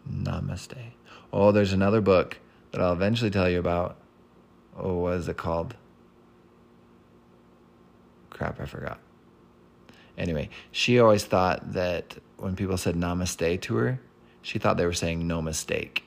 Namaste. 0.09 0.78
Oh, 1.32 1.51
there's 1.51 1.74
another 1.74 2.01
book 2.01 2.39
that 2.71 2.82
I'll 2.82 2.93
eventually 2.93 3.32
tell 3.32 3.49
you 3.49 3.59
about. 3.59 3.97
Oh, 4.78 4.95
what 4.95 5.13
is 5.13 5.28
it 5.28 5.38
called? 5.38 5.76
Crap, 8.43 8.59
I 8.59 8.65
forgot. 8.65 8.99
Anyway, 10.17 10.49
she 10.69 10.99
always 10.99 11.23
thought 11.23 11.71
that 11.71 12.17
when 12.35 12.57
people 12.57 12.75
said 12.77 12.93
namaste 12.93 13.61
to 13.61 13.75
her, 13.77 14.01
she 14.41 14.59
thought 14.59 14.75
they 14.75 14.85
were 14.85 14.91
saying 14.91 15.25
no 15.25 15.41
mistake. 15.41 16.03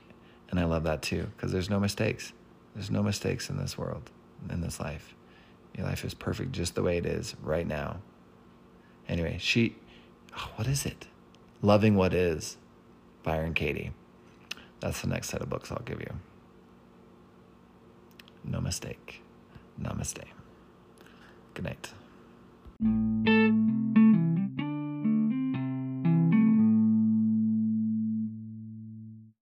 And 0.50 0.60
I 0.60 0.64
love 0.64 0.84
that 0.84 1.00
too, 1.00 1.28
because 1.34 1.50
there's 1.50 1.70
no 1.70 1.80
mistakes. 1.80 2.34
There's 2.74 2.90
no 2.90 3.02
mistakes 3.02 3.48
in 3.48 3.56
this 3.56 3.78
world, 3.78 4.10
in 4.50 4.60
this 4.60 4.78
life. 4.78 5.14
Your 5.78 5.86
life 5.86 6.04
is 6.04 6.12
perfect 6.12 6.52
just 6.52 6.74
the 6.74 6.82
way 6.82 6.98
it 6.98 7.06
is 7.06 7.34
right 7.42 7.66
now. 7.66 8.00
Anyway, 9.08 9.38
she, 9.40 9.74
oh, 10.36 10.50
what 10.56 10.66
is 10.68 10.84
it? 10.84 11.06
Loving 11.62 11.94
What 11.94 12.12
Is, 12.12 12.58
Byron 13.22 13.54
Katie. 13.54 13.92
That's 14.80 15.00
the 15.00 15.08
next 15.08 15.30
set 15.30 15.40
of 15.40 15.48
books 15.48 15.72
I'll 15.72 15.82
give 15.86 16.00
you. 16.00 16.12
No 18.44 18.60
mistake. 18.60 19.22
Namaste. 19.80 20.24
Good 21.54 21.64
night. 21.64 21.94
Thank 22.78 23.28
you. 23.98 24.05